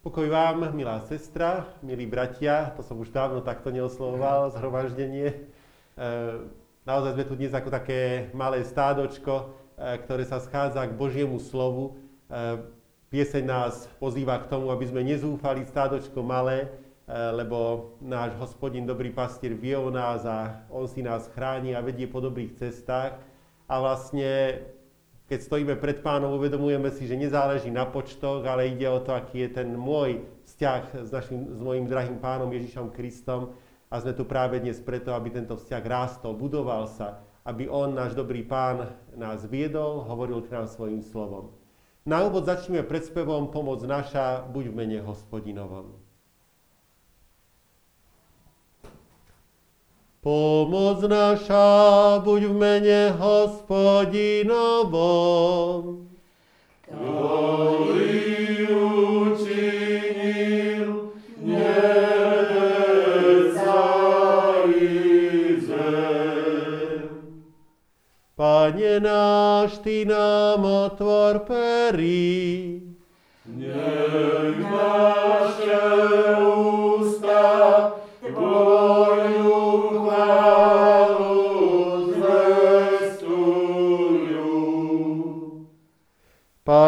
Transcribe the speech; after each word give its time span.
Pokoj 0.00 0.32
vám, 0.32 0.72
milá 0.72 1.04
sestra, 1.04 1.76
milí 1.84 2.08
bratia, 2.08 2.72
to 2.72 2.80
som 2.80 2.96
už 2.96 3.12
dávno 3.12 3.44
takto 3.44 3.68
neoslovoval, 3.68 4.48
zhromaždenie. 4.48 5.28
E, 5.28 5.36
naozaj 6.88 7.20
sme 7.20 7.24
tu 7.28 7.36
dnes 7.36 7.52
ako 7.52 7.68
také 7.68 8.32
malé 8.32 8.64
stádočko, 8.64 9.52
e, 9.76 10.00
ktoré 10.00 10.24
sa 10.24 10.40
schádza 10.40 10.88
k 10.88 10.96
Božiemu 10.96 11.36
slovu. 11.36 12.00
E, 12.32 12.64
pieseň 13.12 13.44
nás 13.44 13.92
pozýva 14.00 14.40
k 14.40 14.48
tomu, 14.48 14.72
aby 14.72 14.88
sme 14.88 15.04
nezúfali 15.04 15.68
stádočko 15.68 16.24
malé, 16.24 16.72
lebo 17.36 17.92
náš 18.00 18.32
hospodin, 18.40 18.88
dobrý 18.88 19.12
pastier, 19.12 19.52
vie 19.52 19.76
o 19.76 19.92
nás 19.92 20.24
a 20.24 20.64
on 20.72 20.88
si 20.88 21.04
nás 21.04 21.28
chráni 21.36 21.76
a 21.76 21.84
vedie 21.84 22.08
po 22.08 22.24
dobrých 22.24 22.56
cestách. 22.56 23.20
A 23.68 23.74
vlastne 23.76 24.64
keď 25.30 25.46
stojíme 25.46 25.78
pred 25.78 26.02
pánom, 26.02 26.34
uvedomujeme 26.34 26.90
si, 26.90 27.06
že 27.06 27.14
nezáleží 27.14 27.70
na 27.70 27.86
počtoch, 27.86 28.42
ale 28.42 28.74
ide 28.74 28.90
o 28.90 28.98
to, 28.98 29.14
aký 29.14 29.46
je 29.46 29.62
ten 29.62 29.70
môj 29.78 30.26
vzťah 30.50 31.06
s, 31.06 31.08
našim, 31.14 31.54
s 31.54 31.62
mojim 31.62 31.86
drahým 31.86 32.18
pánom 32.18 32.50
Ježišom 32.50 32.90
Kristom. 32.90 33.54
A 33.86 34.02
sme 34.02 34.10
tu 34.10 34.26
práve 34.26 34.58
dnes 34.58 34.82
preto, 34.82 35.14
aby 35.14 35.30
tento 35.30 35.54
vzťah 35.54 35.82
rástol, 35.86 36.34
budoval 36.34 36.90
sa, 36.90 37.22
aby 37.46 37.70
on, 37.70 37.94
náš 37.94 38.18
dobrý 38.18 38.42
pán, 38.42 38.90
nás 39.14 39.46
viedol, 39.46 40.02
hovoril 40.02 40.42
k 40.42 40.50
nám 40.50 40.66
svojim 40.66 40.98
slovom. 40.98 41.54
Na 42.02 42.26
úvod 42.26 42.50
začneme 42.50 42.82
predspevom 42.82 43.54
Pomoc 43.54 43.86
naša, 43.86 44.42
buď 44.50 44.74
v 44.74 44.74
mene 44.74 44.98
hospodinovom. 44.98 45.94
Pomoc 50.20 51.00
naša 51.08 52.20
buď 52.20 52.52
v 52.52 52.52
mene 52.52 53.08
hospodinovom. 53.16 54.52
Ktorý 56.84 58.20
učinil 58.68 59.80
Pane 68.36 69.00
náš, 69.00 69.80
Ty 69.80 70.04
nám 70.04 70.60
otvor 70.60 71.48
perí. 71.48 72.84
Nech 73.48 74.60
naše 74.68 75.80
ústa 76.44 77.40
Tvoju 78.20 78.69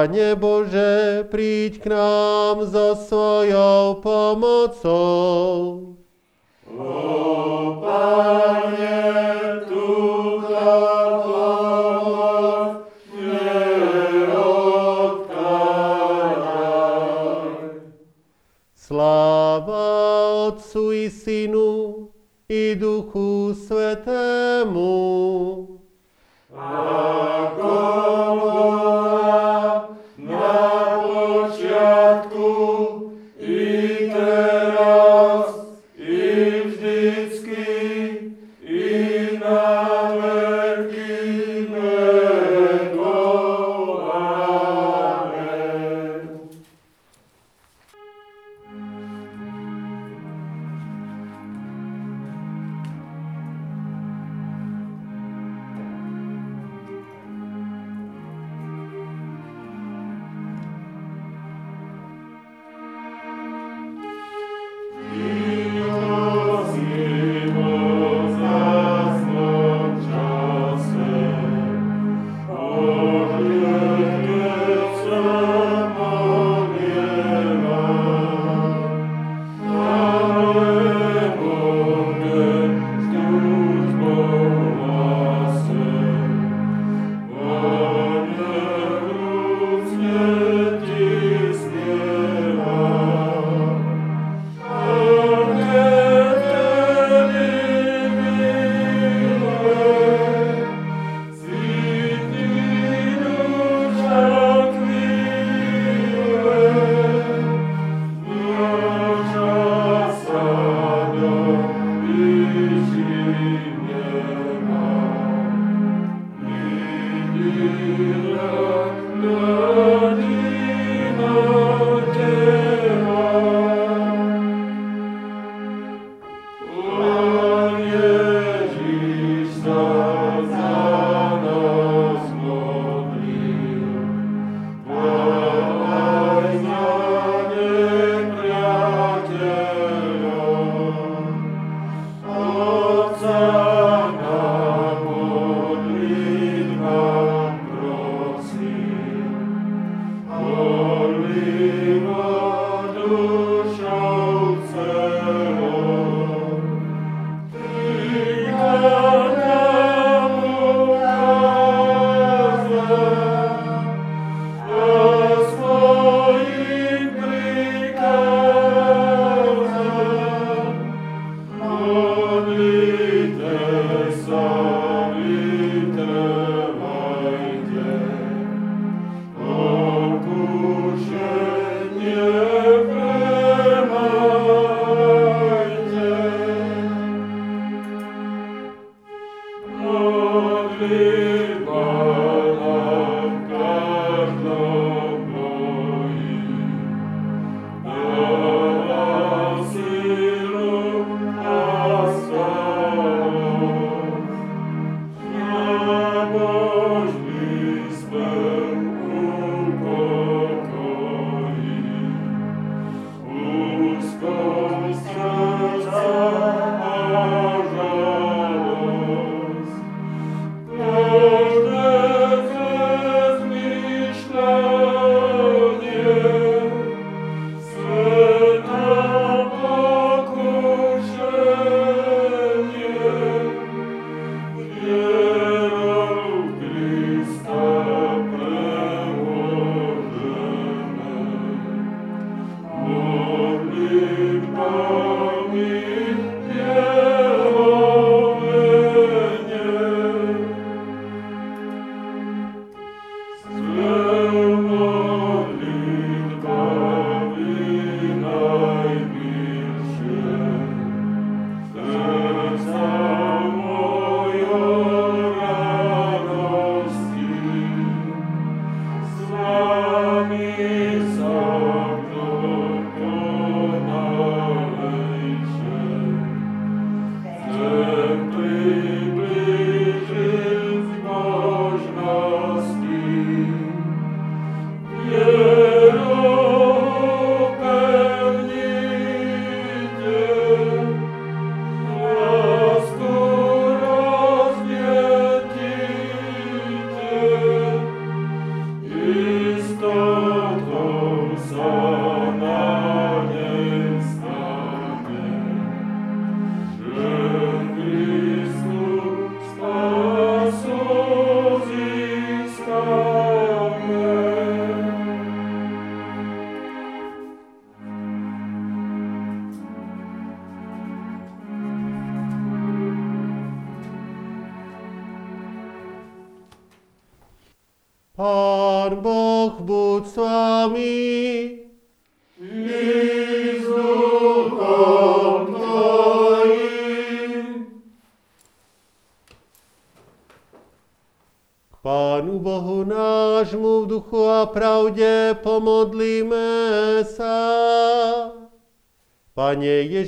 Pane 0.02 0.34
Bože, 0.34 1.22
príď 1.30 1.78
k 1.78 1.94
nám 1.94 2.66
so 2.66 2.98
svojou 2.98 4.02
pomocou. 4.02 5.91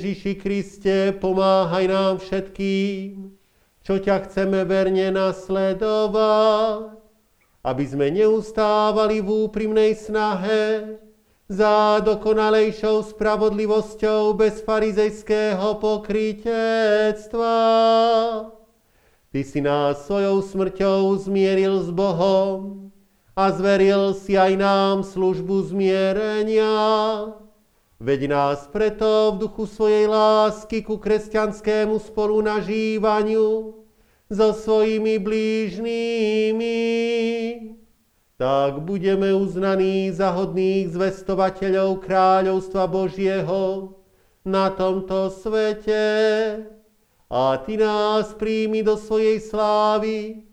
Ježiši 0.05 0.37
Kriste, 0.37 1.17
pomáhaj 1.17 1.89
nám 1.89 2.21
všetkým, 2.21 3.33
čo 3.81 3.97
ťa 3.97 4.29
chceme 4.29 4.61
verne 4.61 5.09
nasledovať, 5.09 6.93
aby 7.65 7.83
sme 7.89 8.13
neustávali 8.13 9.25
v 9.25 9.49
úprimnej 9.49 9.97
snahe 9.97 11.01
za 11.49 12.05
dokonalejšou 12.05 13.01
spravodlivosťou 13.17 14.37
bez 14.37 14.61
farizejského 14.61 15.81
pokrytectva. 15.81 17.57
Ty 19.33 19.41
si 19.41 19.57
nás 19.57 20.05
svojou 20.05 20.45
smrťou 20.45 21.17
zmieril 21.17 21.81
s 21.81 21.89
Bohom 21.89 22.93
a 23.33 23.49
zveril 23.49 24.13
si 24.13 24.37
aj 24.37 24.53
nám 24.53 25.01
službu 25.01 25.73
zmierenia. 25.73 27.41
Veď 27.95 28.27
nás 28.27 28.67
preto 28.67 29.31
v 29.31 29.47
duchu 29.47 29.63
svojej 29.63 30.11
lásky 30.11 30.83
ku 30.83 30.99
kresťanskému 30.99 31.95
spolunažívaniu 31.95 33.71
so 34.27 34.47
svojimi 34.51 35.15
blížnými. 35.15 36.75
Tak 38.35 38.83
budeme 38.83 39.31
uznaní 39.31 40.11
za 40.11 40.35
hodných 40.35 40.91
zvestovateľov 40.91 42.03
kráľovstva 42.03 42.83
Božieho 42.83 43.95
na 44.43 44.75
tomto 44.75 45.31
svete 45.31 46.03
a 47.31 47.55
Ty 47.63 47.73
nás 47.79 48.35
príjmi 48.35 48.83
do 48.83 48.99
svojej 48.99 49.39
slávy, 49.39 50.43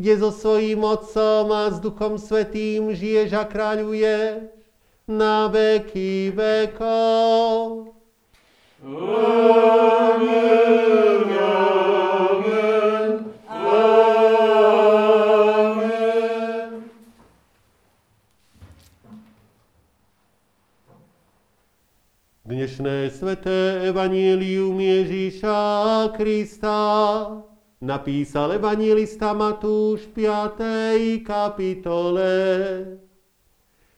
kde 0.00 0.12
so 0.16 0.32
svojím 0.32 0.80
Otcom 0.80 1.52
a 1.52 1.68
s 1.68 1.76
Duchom 1.76 2.16
Svetým 2.16 2.96
žiješ 2.96 3.36
a 3.36 3.44
kráľuješ 3.44 4.55
na 5.06 5.46
veky 5.46 6.34
vekov. 6.34 7.94
Amen, 8.82 10.02
amen, 12.10 13.30
amen. 13.46 14.10
Dnešné 22.46 23.10
sveté 23.10 23.86
evanílium 23.86 24.74
Ježíša 24.74 25.58
Krista 26.18 26.82
napísal 27.78 28.58
evanílista 28.58 29.30
Matúš 29.38 30.10
v 30.10 30.26
5. 30.26 31.22
kapitole. 31.22 33.05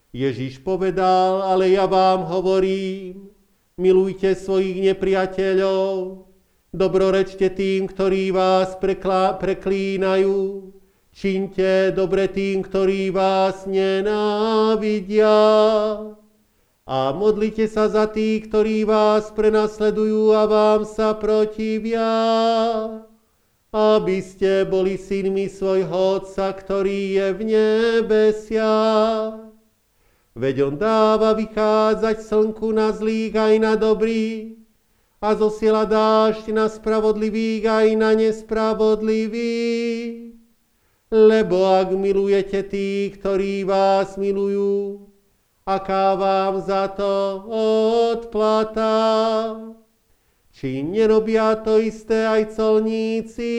Ježíš 0.09 0.65
povedal, 0.65 1.45
ale 1.45 1.77
ja 1.77 1.85
vám 1.85 2.25
hovorím, 2.25 3.29
milujte 3.77 4.33
svojich 4.33 4.81
nepriateľov, 4.81 6.25
dobrorečte 6.73 7.53
tým, 7.53 7.93
ktorí 7.93 8.33
vás 8.33 8.73
preklá, 8.81 9.37
preklínajú, 9.37 10.73
čiňte 11.13 11.93
dobre 11.93 12.25
tým, 12.33 12.65
ktorí 12.65 13.13
vás 13.13 13.69
nenávidia 13.69 15.29
a 16.89 16.99
modlite 17.13 17.69
sa 17.69 17.93
za 17.93 18.09
tých, 18.09 18.49
ktorí 18.49 18.89
vás 18.89 19.29
prenasledujú 19.37 20.33
a 20.33 20.49
vám 20.49 20.89
sa 20.89 21.13
protivia, 21.13 22.09
aby 23.77 24.25
ste 24.25 24.65
boli 24.65 24.97
synmi 24.97 25.53
svojho 25.53 26.25
Otca, 26.25 26.57
ktorý 26.57 27.21
je 27.21 27.27
v 27.37 27.41
nebesiach. 27.45 29.48
Veď 30.39 30.71
on 30.71 30.79
dáva 30.79 31.35
vychádzať 31.35 32.23
slnku 32.23 32.71
na 32.71 32.95
zlých 32.95 33.35
aj 33.35 33.59
na 33.59 33.75
dobrých 33.75 34.55
a 35.19 35.35
zosiela 35.35 35.83
dážď 35.83 36.55
na 36.55 36.71
spravodlivých 36.71 37.67
aj 37.67 37.99
na 37.99 38.15
nespravodlivých. 38.15 40.39
Lebo 41.11 41.67
ak 41.67 41.91
milujete 41.91 42.63
tých, 42.71 43.19
ktorí 43.19 43.67
vás 43.67 44.15
milujú, 44.15 45.11
aká 45.67 46.15
vám 46.15 46.63
za 46.63 46.87
to 46.95 47.43
odplata? 48.15 48.95
Či 50.55 50.87
nerobia 50.87 51.59
to 51.67 51.83
isté 51.83 52.31
aj 52.31 52.55
colníci? 52.55 53.59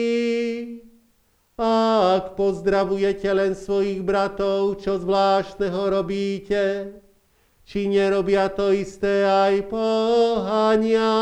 Ak 1.60 2.40
pozdravujete 2.40 3.28
len 3.36 3.52
svojich 3.52 4.00
bratov, 4.00 4.80
čo 4.80 4.96
zvláštneho 4.96 5.92
robíte, 5.92 6.96
či 7.68 7.84
nerobia 7.84 8.48
to 8.48 8.72
isté 8.72 9.28
aj 9.28 9.68
pohania? 9.68 11.12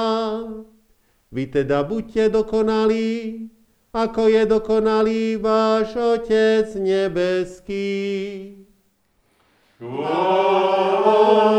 Vy 1.35 1.42
teda 1.50 1.83
buďte 1.83 2.30
dokonalí, 2.30 3.50
ako 3.90 4.30
je 4.30 4.42
dokonalý 4.47 5.42
váš 5.42 5.99
Otec 5.99 6.71
nebeský. 6.78 7.99
Chvála 9.83 11.59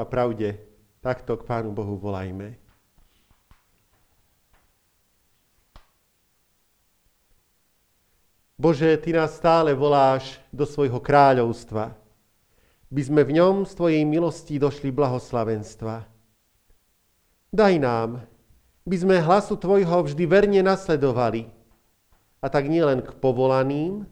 a 0.00 0.04
pravde. 0.08 0.56
Takto 1.04 1.36
k 1.36 1.44
Pánu 1.44 1.72
Bohu 1.76 2.00
volajme. 2.00 2.56
Bože, 8.60 8.96
Ty 9.00 9.24
nás 9.24 9.36
stále 9.36 9.72
voláš 9.72 10.36
do 10.52 10.68
svojho 10.68 11.00
kráľovstva, 11.00 11.96
by 12.92 13.02
sme 13.04 13.24
v 13.24 13.40
ňom 13.40 13.64
z 13.64 13.72
Tvojej 13.72 14.04
milosti 14.04 14.60
došli 14.60 14.92
blahoslavenstva. 14.92 16.04
Daj 17.48 17.74
nám, 17.80 18.20
by 18.84 18.96
sme 19.00 19.16
hlasu 19.24 19.56
Tvojho 19.56 20.04
vždy 20.04 20.24
verne 20.28 20.60
nasledovali, 20.60 21.48
a 22.40 22.46
tak 22.48 22.68
nielen 22.68 23.04
k 23.04 23.10
povolaným, 23.20 24.04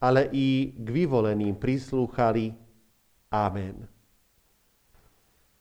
ale 0.00 0.28
i 0.32 0.72
k 0.72 0.88
vyvoleným 0.88 1.56
prislúchali. 1.60 2.56
Amen. 3.28 3.89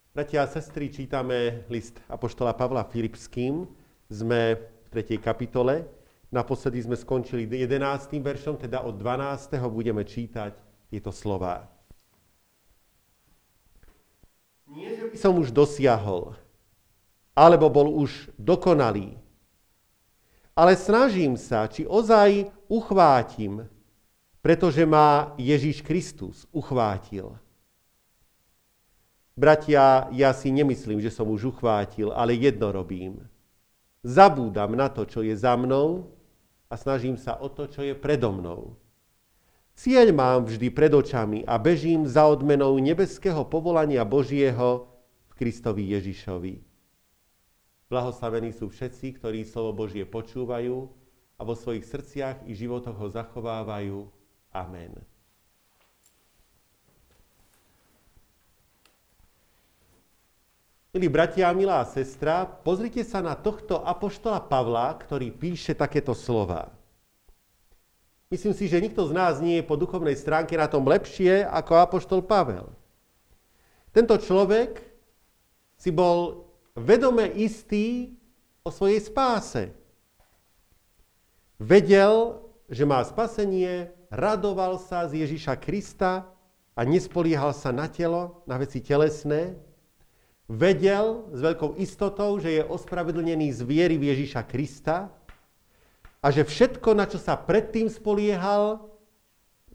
Bratia 0.09 0.41
a 0.41 0.49
sestry, 0.49 0.89
čítame 0.89 1.69
list 1.69 2.01
Apoštola 2.09 2.57
Pavla 2.57 2.81
Filipským. 2.81 3.69
Sme 4.09 4.57
v 4.57 5.05
3. 5.05 5.21
kapitole. 5.21 5.85
Naposledy 6.33 6.81
sme 6.81 6.97
skončili 6.97 7.45
11. 7.45 8.17
veršom, 8.17 8.57
teda 8.57 8.81
od 8.81 8.97
12. 8.97 9.53
budeme 9.69 10.01
čítať 10.01 10.57
tieto 10.89 11.13
slova. 11.13 11.69
Nie, 14.65 14.97
že 14.97 15.13
by 15.13 15.17
som 15.21 15.37
už 15.37 15.53
dosiahol, 15.53 16.33
alebo 17.37 17.69
bol 17.69 17.93
už 18.01 18.33
dokonalý, 18.33 19.13
ale 20.57 20.73
snažím 20.73 21.37
sa, 21.37 21.69
či 21.69 21.85
ozaj 21.85 22.49
uchvátim, 22.65 23.69
pretože 24.41 24.81
ma 24.89 25.37
Ježíš 25.37 25.85
Kristus 25.85 26.49
uchvátil. 26.49 27.37
Bratia, 29.39 30.11
ja 30.11 30.35
si 30.35 30.51
nemyslím, 30.51 30.99
že 30.99 31.07
som 31.07 31.23
už 31.31 31.55
uchvátil, 31.55 32.11
ale 32.11 32.35
jedno 32.35 32.75
robím. 32.75 33.23
Zabúdam 34.03 34.75
na 34.75 34.91
to, 34.91 35.07
čo 35.07 35.23
je 35.23 35.31
za 35.31 35.55
mnou 35.55 36.11
a 36.67 36.75
snažím 36.75 37.15
sa 37.15 37.39
o 37.39 37.47
to, 37.47 37.71
čo 37.71 37.87
je 37.87 37.95
predo 37.95 38.35
mnou. 38.35 38.75
Cieľ 39.79 40.11
mám 40.11 40.43
vždy 40.43 40.67
pred 40.75 40.91
očami 40.91 41.47
a 41.47 41.55
bežím 41.55 42.03
za 42.03 42.27
odmenou 42.27 42.75
nebeského 42.83 43.47
povolania 43.47 44.03
Božieho 44.03 44.91
v 45.31 45.33
Kristovi 45.39 45.87
Ježišovi. 45.95 46.59
Blahoslavení 47.87 48.51
sú 48.51 48.67
všetci, 48.67 49.23
ktorí 49.23 49.47
slovo 49.47 49.87
Božie 49.87 50.03
počúvajú 50.03 50.91
a 51.39 51.41
vo 51.47 51.55
svojich 51.55 51.87
srdciach 51.87 52.43
i 52.43 52.51
životoch 52.51 52.99
ho 52.99 53.07
zachovávajú. 53.07 54.03
Amen. 54.51 54.99
Milí 60.89 61.05
bratia 61.05 61.53
milá 61.53 61.85
sestra, 61.85 62.49
pozrite 62.49 63.05
sa 63.05 63.21
na 63.21 63.37
tohto 63.37 63.77
apoštola 63.85 64.41
Pavla, 64.41 64.89
ktorý 64.97 65.29
píše 65.29 65.77
takéto 65.77 66.17
slova. 66.17 66.73
Myslím 68.33 68.57
si, 68.57 68.65
že 68.65 68.81
nikto 68.81 69.05
z 69.05 69.13
nás 69.13 69.37
nie 69.37 69.61
je 69.61 69.69
po 69.69 69.77
duchovnej 69.77 70.17
stránke 70.17 70.57
na 70.57 70.65
tom 70.65 70.81
lepšie 70.89 71.45
ako 71.45 71.77
apoštol 71.77 72.25
Pavel. 72.25 72.73
Tento 73.93 74.17
človek 74.17 74.81
si 75.77 75.93
bol 75.93 76.49
vedome 76.73 77.37
istý 77.37 78.17
o 78.65 78.73
svojej 78.73 79.01
spáse. 79.01 79.69
Vedel, 81.61 82.41
že 82.65 82.81
má 82.81 83.05
spasenie, 83.05 83.93
radoval 84.09 84.81
sa 84.81 85.05
z 85.05 85.21
Ježiša 85.21 85.53
Krista 85.61 86.25
a 86.73 86.81
nespoliehal 86.81 87.53
sa 87.53 87.69
na 87.69 87.85
telo, 87.85 88.41
na 88.49 88.57
veci 88.57 88.81
telesné. 88.81 89.68
Vedel 90.49 91.29
s 91.29 91.45
veľkou 91.45 91.77
istotou, 91.77 92.41
že 92.41 92.57
je 92.57 92.63
ospravedlnený 92.65 93.53
z 93.53 93.61
viery 93.61 94.01
v 94.01 94.09
Ježiša 94.09 94.49
Krista 94.49 95.13
a 96.25 96.27
že 96.33 96.41
všetko, 96.41 96.97
na 96.97 97.05
čo 97.05 97.21
sa 97.21 97.37
predtým 97.37 97.85
spoliehal, 97.85 98.89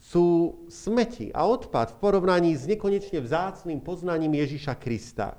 sú 0.02 0.58
smeti 0.66 1.30
a 1.30 1.46
odpad 1.46 1.94
v 1.94 2.00
porovnaní 2.02 2.52
s 2.58 2.66
nekonečne 2.66 3.22
vzácným 3.22 3.80
poznaním 3.86 4.34
Ježiša 4.34 4.74
Krista. 4.76 5.38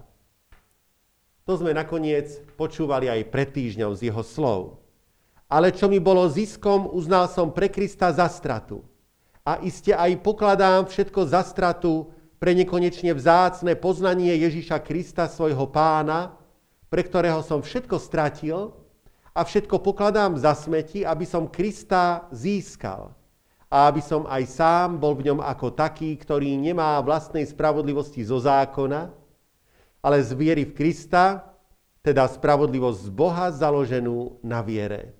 To 1.45 1.59
sme 1.59 1.75
nakoniec 1.75 2.41
počúvali 2.57 3.05
aj 3.05 3.29
pred 3.29 3.51
týždňom 3.51 3.93
z 3.93 4.09
jeho 4.09 4.23
slov. 4.25 4.61
Ale 5.45 5.69
čo 5.69 5.85
mi 5.85 6.01
bolo 6.01 6.25
ziskom, 6.25 6.89
uznal 6.89 7.29
som 7.29 7.53
pre 7.53 7.69
Krista 7.69 8.09
za 8.09 8.25
stratu. 8.31 8.81
A 9.45 9.61
iste 9.61 9.93
aj 9.93 10.25
pokladám 10.25 10.89
všetko 10.89 11.29
za 11.29 11.45
stratu 11.45 12.09
pre 12.39 12.51
nekonečne 12.53 13.15
vzácne 13.15 13.73
poznanie 13.79 14.35
Ježiša 14.35 14.83
Krista, 14.83 15.31
svojho 15.31 15.67
pána, 15.71 16.35
pre 16.91 17.01
ktorého 17.03 17.41
som 17.41 17.63
všetko 17.63 17.97
stratil 17.97 18.75
a 19.35 19.43
všetko 19.43 19.83
pokladám 19.83 20.39
za 20.39 20.55
smeti, 20.55 21.03
aby 21.03 21.27
som 21.27 21.51
Krista 21.51 22.29
získal. 22.31 23.11
A 23.67 23.91
aby 23.91 23.99
som 23.99 24.23
aj 24.29 24.43
sám 24.47 25.01
bol 25.01 25.17
v 25.17 25.33
ňom 25.33 25.43
ako 25.43 25.73
taký, 25.73 26.15
ktorý 26.15 26.55
nemá 26.55 27.01
vlastnej 27.01 27.43
spravodlivosti 27.43 28.23
zo 28.23 28.39
zákona, 28.39 29.11
ale 30.05 30.17
z 30.21 30.31
viery 30.37 30.63
v 30.69 30.77
Krista, 30.77 31.49
teda 32.05 32.29
spravodlivosť 32.29 32.99
z 33.01 33.09
Boha 33.09 33.49
založenú 33.49 34.37
na 34.45 34.61
viere. 34.61 35.17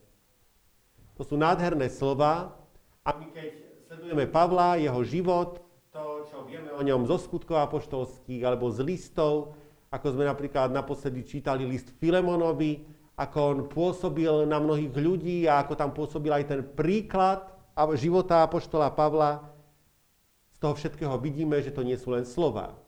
To 1.18 1.26
sú 1.26 1.34
nádherné 1.34 1.90
slova 1.90 2.54
a 3.02 3.10
my 3.18 3.26
keď 3.34 3.50
sledujeme 3.90 4.30
Pavla, 4.30 4.78
jeho 4.78 5.02
život, 5.02 5.65
vieme 6.56 6.72
o 6.72 6.80
ňom 6.80 7.04
zo 7.04 7.20
skutkov 7.20 7.60
apoštolských 7.68 8.48
alebo 8.48 8.72
z 8.72 8.80
listov, 8.80 9.60
ako 9.92 10.16
sme 10.16 10.24
napríklad 10.24 10.72
naposledy 10.72 11.28
čítali 11.28 11.68
list 11.68 11.92
Filemonovi, 12.00 12.88
ako 13.20 13.38
on 13.44 13.60
pôsobil 13.68 14.48
na 14.48 14.64
mnohých 14.64 14.96
ľudí 14.96 15.38
a 15.52 15.60
ako 15.60 15.76
tam 15.76 15.92
pôsobil 15.92 16.32
aj 16.32 16.48
ten 16.48 16.62
príklad 16.64 17.44
života 18.00 18.40
apoštola 18.48 18.88
Pavla, 18.96 19.52
z 20.56 20.58
toho 20.64 20.72
všetkého 20.80 21.20
vidíme, 21.20 21.60
že 21.60 21.76
to 21.76 21.84
nie 21.84 22.00
sú 22.00 22.16
len 22.16 22.24
slova. 22.24 22.80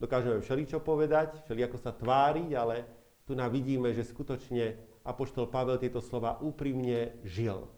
Dokážeme 0.00 0.40
všeličo 0.40 0.80
povedať, 0.80 1.44
všelijako 1.44 1.76
sa 1.76 1.92
tváriť, 1.92 2.50
ale 2.56 2.88
tu 3.28 3.36
nám 3.36 3.52
vidíme, 3.52 3.92
že 3.92 4.08
skutočne 4.08 4.80
apoštol 5.04 5.52
Pavel 5.52 5.76
tieto 5.76 6.00
slova 6.00 6.40
úprimne 6.40 7.20
žil. 7.28 7.68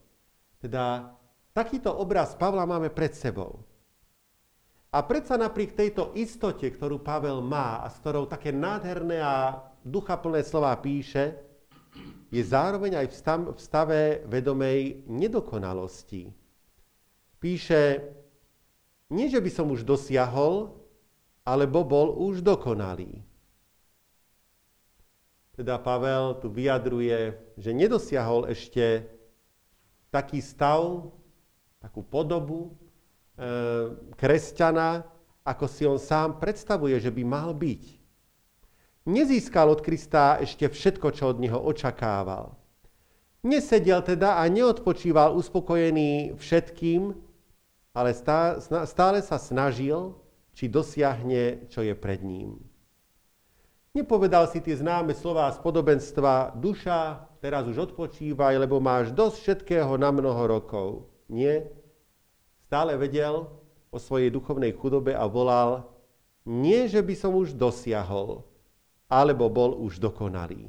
Teda 0.62 1.14
takýto 1.50 1.90
obraz 1.90 2.38
Pavla 2.38 2.62
máme 2.62 2.94
pred 2.94 3.14
sebou. 3.18 3.66
A 4.88 5.04
predsa 5.04 5.36
napriek 5.36 5.76
tejto 5.76 6.16
istote, 6.16 6.64
ktorú 6.64 7.04
Pavel 7.04 7.44
má 7.44 7.84
a 7.84 7.92
s 7.92 8.00
ktorou 8.00 8.24
také 8.24 8.56
nádherné 8.56 9.20
a 9.20 9.60
duchaplné 9.84 10.40
slova 10.40 10.72
píše, 10.80 11.36
je 12.32 12.40
zároveň 12.40 13.04
aj 13.04 13.06
v 13.08 13.60
stave 13.60 14.00
vedomej 14.24 15.04
nedokonalosti. 15.08 16.32
Píše, 17.36 18.00
nie 19.12 19.28
že 19.28 19.40
by 19.40 19.50
som 19.52 19.68
už 19.72 19.84
dosiahol, 19.84 20.72
alebo 21.44 21.84
bol 21.84 22.12
už 22.28 22.44
dokonalý. 22.44 23.24
Teda 25.56 25.80
Pavel 25.80 26.36
tu 26.40 26.52
vyjadruje, 26.52 27.36
že 27.56 27.72
nedosiahol 27.72 28.52
ešte 28.52 29.08
taký 30.12 30.44
stav, 30.44 31.08
takú 31.80 32.04
podobu, 32.04 32.76
kresťana, 34.18 35.06
ako 35.46 35.64
si 35.70 35.86
on 35.86 35.96
sám 35.96 36.42
predstavuje, 36.42 36.98
že 36.98 37.14
by 37.14 37.22
mal 37.22 37.54
byť. 37.54 37.82
Nezískal 39.08 39.72
od 39.72 39.80
Krista 39.80 40.36
ešte 40.42 40.68
všetko, 40.68 41.14
čo 41.16 41.32
od 41.32 41.40
neho 41.40 41.56
očakával. 41.56 42.52
Nesedel 43.40 44.02
teda 44.02 44.36
a 44.36 44.44
neodpočíval 44.50 45.32
uspokojený 45.38 46.36
všetkým, 46.36 47.14
ale 47.96 48.10
stále 48.84 49.18
sa 49.24 49.38
snažil, 49.38 50.18
či 50.52 50.66
dosiahne, 50.66 51.70
čo 51.70 51.86
je 51.86 51.94
pred 51.94 52.18
ním. 52.20 52.58
Nepovedal 53.94 54.50
si 54.50 54.60
tie 54.60 54.74
známe 54.76 55.14
slova 55.16 55.48
z 55.54 55.62
podobenstva, 55.62 56.58
duša, 56.58 57.30
teraz 57.40 57.64
už 57.64 57.88
odpočívaj, 57.88 58.60
lebo 58.60 58.82
máš 58.82 59.14
dosť 59.14 59.36
všetkého 59.38 59.94
na 59.96 60.10
mnoho 60.12 60.42
rokov. 60.44 61.08
Nie. 61.30 61.70
Stále 62.68 63.00
vedel 63.00 63.48
o 63.88 63.96
svojej 63.96 64.28
duchovnej 64.28 64.76
chudobe 64.76 65.16
a 65.16 65.24
volal, 65.24 65.88
nie, 66.44 66.84
že 66.84 67.00
by 67.00 67.14
som 67.16 67.32
už 67.32 67.56
dosiahol, 67.56 68.44
alebo 69.08 69.48
bol 69.48 69.80
už 69.80 69.96
dokonalý. 69.96 70.68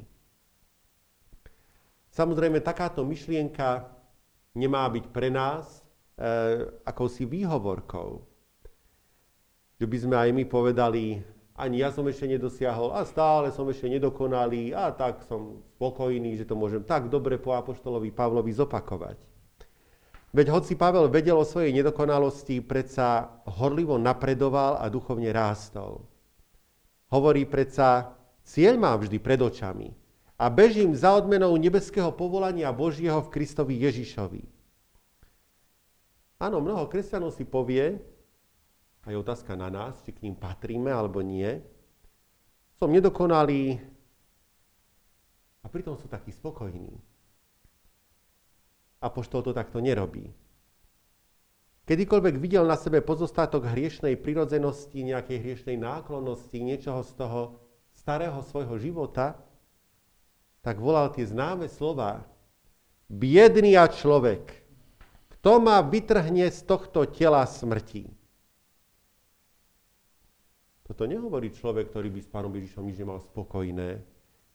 Samozrejme, 2.08 2.64
takáto 2.64 3.04
myšlienka 3.04 3.84
nemá 4.56 4.88
byť 4.88 5.04
pre 5.12 5.28
nás 5.28 5.84
e, 6.16 6.64
akousi 6.88 7.28
výhovorkou 7.28 8.30
že 9.80 9.88
by 9.88 9.96
sme 9.96 10.16
aj 10.20 10.30
my 10.36 10.44
povedali, 10.44 11.24
ani 11.56 11.80
ja 11.80 11.88
som 11.88 12.04
ešte 12.04 12.28
nedosiahol 12.28 12.92
a 12.92 13.00
stále 13.08 13.48
som 13.48 13.64
ešte 13.64 13.88
nedokonalý 13.88 14.76
a 14.76 14.92
tak 14.92 15.24
som 15.24 15.64
spokojný, 15.80 16.36
že 16.36 16.44
to 16.44 16.52
môžem 16.52 16.84
tak 16.84 17.08
dobre 17.08 17.40
po 17.40 17.56
apoštolovi 17.56 18.12
Pavlovi 18.12 18.52
zopakovať. 18.52 19.16
Veď 20.30 20.46
hoci 20.54 20.78
Pavel 20.78 21.10
vedel 21.10 21.34
o 21.34 21.42
svojej 21.42 21.74
nedokonalosti, 21.74 22.62
predsa 22.62 23.42
horlivo 23.50 23.98
napredoval 23.98 24.78
a 24.78 24.86
duchovne 24.86 25.34
rástol. 25.34 26.06
Hovorí 27.10 27.42
predsa, 27.50 28.14
cieľ 28.46 28.78
mám 28.78 29.02
vždy 29.02 29.18
pred 29.18 29.42
očami 29.42 29.90
a 30.38 30.46
bežím 30.46 30.94
za 30.94 31.18
odmenou 31.18 31.50
nebeského 31.58 32.14
povolania 32.14 32.70
Božieho 32.70 33.18
v 33.26 33.32
Kristovi 33.34 33.74
Ježišovi. 33.82 34.46
Áno, 36.40 36.62
mnoho 36.62 36.86
kresťanov 36.86 37.34
si 37.34 37.42
povie, 37.42 37.98
a 39.04 39.06
je 39.10 39.16
otázka 39.16 39.56
na 39.56 39.66
nás, 39.66 39.98
či 40.06 40.12
k 40.12 40.22
ním 40.28 40.36
patríme 40.36 40.92
alebo 40.92 41.24
nie. 41.24 41.60
Som 42.78 42.92
nedokonalý 42.92 43.80
a 45.60 45.66
pritom 45.68 45.96
sú 45.96 46.08
takí 46.08 46.32
spokojní. 46.32 47.09
Apoštol 49.00 49.40
to 49.40 49.52
takto 49.56 49.80
nerobí. 49.80 50.28
Kedykoľvek 51.88 52.38
videl 52.38 52.62
na 52.68 52.78
sebe 52.78 53.02
pozostatok 53.02 53.66
hriešnej 53.66 54.14
prirodzenosti, 54.20 55.02
nejakej 55.02 55.42
hriešnej 55.42 55.76
náklonnosti, 55.80 56.62
niečoho 56.62 57.02
z 57.02 57.12
toho 57.18 57.40
starého 57.96 58.38
svojho 58.46 58.78
života, 58.78 59.40
tak 60.60 60.78
volal 60.78 61.10
tie 61.10 61.24
známe 61.24 61.66
slova. 61.66 62.22
Biedný 63.10 63.74
a 63.74 63.90
človek, 63.90 64.54
kto 65.40 65.58
ma 65.58 65.80
vytrhne 65.82 66.46
z 66.52 66.60
tohto 66.62 67.08
tela 67.08 67.42
smrti? 67.48 68.06
Toto 70.84 71.08
nehovorí 71.08 71.50
človek, 71.50 71.90
ktorý 71.90 72.12
by 72.12 72.20
s 72.22 72.28
pánom 72.28 72.52
Ježišom 72.54 72.86
nič 72.86 72.98
nemal 73.00 73.18
spokojné, 73.18 74.04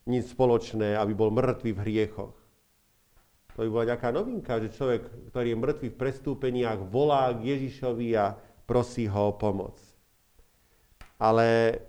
nič 0.07 0.31
spoločné, 0.31 0.93
aby 0.95 1.11
bol 1.11 1.33
mŕtvý 1.33 1.71
v 1.73 1.83
hriechoch. 1.83 2.44
To 3.55 3.63
by 3.63 3.69
bola 3.71 3.89
nejaká 3.95 4.11
novinka, 4.11 4.59
že 4.59 4.75
človek, 4.75 5.31
ktorý 5.31 5.55
je 5.55 5.61
mŕtvý 5.63 5.87
v 5.95 5.99
prestúpeniach, 5.99 6.91
volá 6.91 7.31
k 7.31 7.55
Ježišovi 7.55 8.07
a 8.19 8.35
prosí 8.67 9.07
ho 9.07 9.31
o 9.31 9.37
pomoc. 9.39 9.79
Ale 11.15 11.79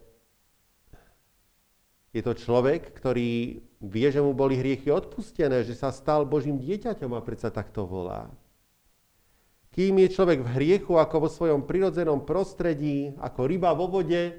je 2.15 2.23
to 2.23 2.39
človek, 2.39 2.95
ktorý 2.95 3.61
vie, 3.83 4.09
že 4.09 4.23
mu 4.23 4.31
boli 4.33 4.57
hriechy 4.57 4.95
odpustené, 4.95 5.67
že 5.67 5.75
sa 5.75 5.91
stal 5.91 6.23
Božím 6.23 6.63
dieťaťom 6.63 7.13
a 7.13 7.21
predsa 7.21 7.51
takto 7.51 7.85
volá. 7.85 8.31
Kým 9.75 10.01
je 10.01 10.09
človek 10.09 10.41
v 10.41 10.53
hriechu 10.57 10.97
ako 10.97 11.27
vo 11.27 11.29
svojom 11.29 11.69
prirodzenom 11.69 12.25
prostredí, 12.25 13.13
ako 13.21 13.45
ryba 13.45 13.77
vo 13.77 13.93
vode, 13.93 14.33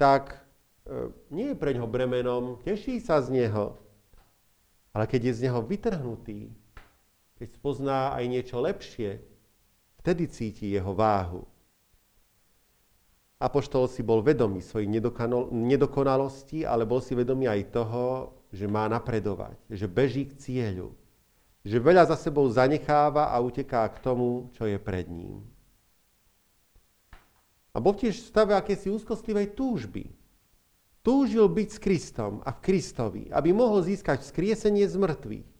tak 0.00 0.40
e, 0.88 1.12
nie 1.28 1.52
je 1.52 1.60
pre 1.60 1.76
ňoho 1.76 1.84
bremenom, 1.90 2.56
teší 2.64 2.96
sa 2.96 3.20
z 3.20 3.44
neho. 3.44 3.76
Ale 4.92 5.08
keď 5.08 5.32
je 5.32 5.32
z 5.32 5.42
neho 5.48 5.60
vytrhnutý, 5.64 6.52
keď 7.40 7.48
spozná 7.56 8.12
aj 8.12 8.24
niečo 8.28 8.60
lepšie, 8.60 9.24
vtedy 10.04 10.28
cíti 10.28 10.68
jeho 10.68 10.92
váhu. 10.92 11.48
Apoštol 13.42 13.90
si 13.90 14.06
bol 14.06 14.22
vedomý 14.22 14.62
svojej 14.62 14.86
nedokonalosti, 15.50 16.62
ale 16.62 16.86
bol 16.86 17.02
si 17.02 17.18
vedomý 17.18 17.50
aj 17.50 17.74
toho, 17.74 18.04
že 18.54 18.70
má 18.70 18.86
napredovať, 18.86 19.58
že 19.66 19.90
beží 19.90 20.30
k 20.30 20.38
cieľu 20.38 20.94
že 21.62 21.78
veľa 21.78 22.10
za 22.10 22.18
sebou 22.18 22.50
zanecháva 22.50 23.30
a 23.30 23.38
uteká 23.38 23.86
k 23.94 24.02
tomu, 24.02 24.50
čo 24.58 24.66
je 24.66 24.78
pred 24.82 25.06
ním. 25.06 25.46
A 27.72 27.80
bol 27.80 27.94
tiež 27.94 28.18
v 28.18 28.28
stave 28.28 28.52
akési 28.52 28.92
úzkostlivej 28.92 29.56
túžby. 29.56 30.10
Túžil 31.02 31.50
byť 31.50 31.68
s 31.68 31.78
Kristom 31.82 32.32
a 32.46 32.54
v 32.54 32.62
Kristovi, 32.62 33.26
aby 33.34 33.50
mohol 33.50 33.82
získať 33.82 34.22
vzkriesenie 34.22 34.86
z 34.86 34.94
mŕtvych. 34.94 35.50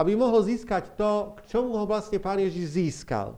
Aby 0.00 0.12
mohol 0.16 0.40
získať 0.40 0.96
to, 0.96 1.36
k 1.36 1.52
čomu 1.52 1.76
ho 1.76 1.84
vlastne 1.84 2.16
Pán 2.16 2.40
Ježiš 2.40 2.72
získal. 2.72 3.36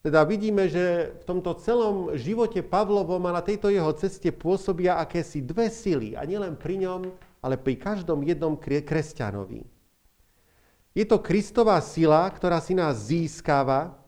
Teda 0.00 0.24
vidíme, 0.24 0.64
že 0.68 1.12
v 1.20 1.24
tomto 1.28 1.56
celom 1.60 2.16
živote 2.16 2.64
Pavlovom 2.64 3.20
a 3.28 3.36
na 3.36 3.44
tejto 3.44 3.68
jeho 3.68 3.92
ceste 3.92 4.32
pôsobia 4.32 4.96
akési 4.96 5.44
dve 5.44 5.68
sily. 5.68 6.16
A 6.16 6.24
nielen 6.24 6.56
pri 6.56 6.80
ňom, 6.80 7.12
ale 7.44 7.60
pri 7.60 7.76
každom 7.76 8.24
jednom 8.24 8.56
kresťanovi. 8.56 9.64
Je 10.96 11.04
to 11.04 11.20
Kristová 11.20 11.76
sila, 11.84 12.24
ktorá 12.32 12.64
si 12.64 12.72
nás 12.72 13.12
získava 13.12 13.99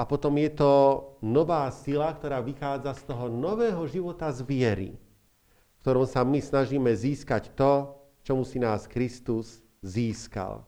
a 0.00 0.08
potom 0.08 0.32
je 0.40 0.48
to 0.56 0.72
nová 1.20 1.68
sila, 1.68 2.16
ktorá 2.16 2.40
vychádza 2.40 2.96
z 2.96 3.02
toho 3.04 3.28
nového 3.28 3.84
života 3.84 4.32
z 4.32 4.40
viery, 4.48 4.90
v 4.96 5.78
ktorom 5.84 6.08
sa 6.08 6.24
my 6.24 6.40
snažíme 6.40 6.88
získať 6.88 7.52
to, 7.52 7.92
čomu 8.24 8.48
si 8.48 8.56
nás 8.56 8.88
Kristus 8.88 9.60
získal. 9.84 10.64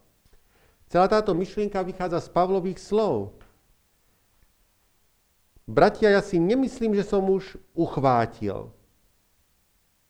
Celá 0.93 1.09
táto 1.09 1.33
myšlienka 1.33 1.81
vychádza 1.81 2.21
z 2.21 2.29
Pavlových 2.29 2.77
slov. 2.77 3.33
Bratia, 5.65 6.13
ja 6.13 6.21
si 6.21 6.37
nemyslím, 6.37 6.93
že 6.93 7.09
som 7.09 7.25
už 7.25 7.57
uchvátil, 7.73 8.69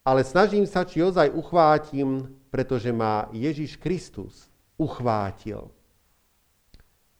ale 0.02 0.26
snažím 0.26 0.66
sa, 0.66 0.82
či 0.82 0.98
ozaj 0.98 1.30
uchvátim, 1.30 2.26
pretože 2.50 2.90
má 2.90 3.30
Ježiš 3.30 3.78
Kristus 3.78 4.50
uchvátil. 4.74 5.70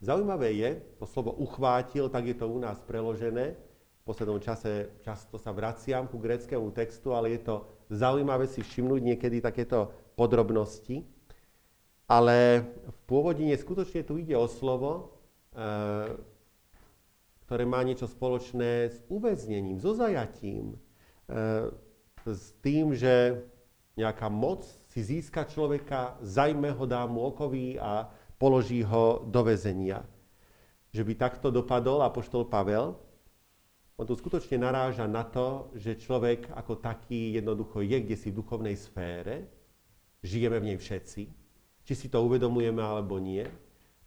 Zaujímavé 0.02 0.52
je, 0.52 0.82
to 0.98 1.06
slovo 1.06 1.30
uchvátil, 1.38 2.10
tak 2.10 2.26
je 2.26 2.34
to 2.34 2.50
u 2.50 2.58
nás 2.58 2.82
preložené. 2.82 3.54
V 4.02 4.04
poslednom 4.04 4.42
čase 4.42 4.98
často 5.06 5.38
sa 5.38 5.54
vraciam 5.54 6.10
ku 6.10 6.18
gréckému 6.18 6.74
textu, 6.74 7.14
ale 7.14 7.38
je 7.38 7.46
to 7.46 7.54
zaujímavé 7.86 8.50
si 8.50 8.66
všimnúť 8.66 8.98
niekedy 8.98 9.38
takéto 9.38 9.94
podrobnosti. 10.18 11.06
Ale 12.10 12.66
v 12.66 12.98
pôvodine 13.06 13.54
skutočne 13.54 14.02
tu 14.02 14.18
ide 14.18 14.34
o 14.34 14.50
slovo, 14.50 15.14
e, 15.54 15.62
ktoré 17.46 17.62
má 17.62 17.78
niečo 17.86 18.10
spoločné 18.10 18.90
s 18.90 18.98
uväznením, 19.06 19.78
so 19.78 19.94
zajatím, 19.94 20.74
e, 21.30 21.70
s 22.26 22.58
tým, 22.58 22.90
že 22.90 23.38
nejaká 23.94 24.26
moc 24.26 24.66
si 24.90 24.98
získa 24.98 25.46
človeka, 25.46 26.18
zajme 26.26 26.74
ho, 26.74 26.90
dá 26.90 27.06
mu 27.06 27.22
okový 27.22 27.78
a 27.78 28.10
položí 28.42 28.82
ho 28.82 29.22
do 29.30 29.46
väzenia. 29.46 30.02
Že 30.90 31.06
by 31.06 31.12
takto 31.14 31.54
dopadol 31.54 32.02
apoštol 32.02 32.50
Pavel, 32.50 32.98
on 33.94 34.08
tu 34.10 34.18
skutočne 34.18 34.58
naráža 34.58 35.06
na 35.06 35.22
to, 35.22 35.70
že 35.78 36.02
človek 36.02 36.50
ako 36.50 36.82
taký 36.82 37.38
jednoducho 37.38 37.86
je 37.86 38.02
kde 38.02 38.16
si 38.18 38.34
v 38.34 38.42
duchovnej 38.42 38.74
sfére, 38.74 39.46
žijeme 40.26 40.58
v 40.58 40.74
nej 40.74 40.78
všetci, 40.82 41.22
či 41.86 41.92
si 41.94 42.10
to 42.10 42.18
uvedomujeme 42.26 42.82
alebo 42.82 43.22
nie. 43.22 43.46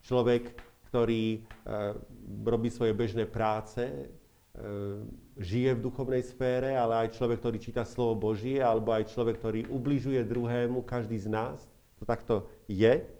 Človek, 0.04 0.52
ktorý 0.92 1.24
e, 1.32 1.40
robí 2.44 2.68
svoje 2.68 2.92
bežné 2.92 3.24
práce, 3.24 3.88
e, 3.88 4.04
žije 5.40 5.80
v 5.80 5.84
duchovnej 5.88 6.20
sfére, 6.20 6.76
ale 6.76 7.08
aj 7.08 7.16
človek, 7.16 7.40
ktorý 7.40 7.56
číta 7.56 7.88
slovo 7.88 8.28
Božie, 8.30 8.60
alebo 8.60 8.92
aj 8.92 9.08
človek, 9.16 9.40
ktorý 9.40 9.60
ubližuje 9.72 10.20
druhému, 10.28 10.84
každý 10.84 11.16
z 11.16 11.32
nás. 11.32 11.64
To 11.96 12.04
takto 12.04 12.52
je. 12.68 13.15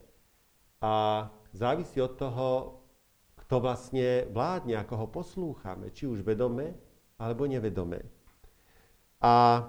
A 0.82 1.26
závisí 1.52 2.00
od 2.00 2.16
toho, 2.16 2.48
kto 3.46 3.62
vlastne 3.62 4.26
vládne, 4.34 4.76
ako 4.76 4.94
ho 4.96 5.06
poslúchame, 5.06 5.94
či 5.94 6.10
už 6.10 6.26
vedome, 6.26 6.74
alebo 7.16 7.46
nevedome. 7.46 8.04
A 9.22 9.64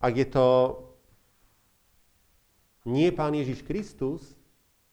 ak 0.00 0.14
je 0.14 0.28
to 0.30 0.46
nie 2.86 3.10
Pán 3.10 3.34
Ježiš 3.34 3.66
Kristus, 3.66 4.38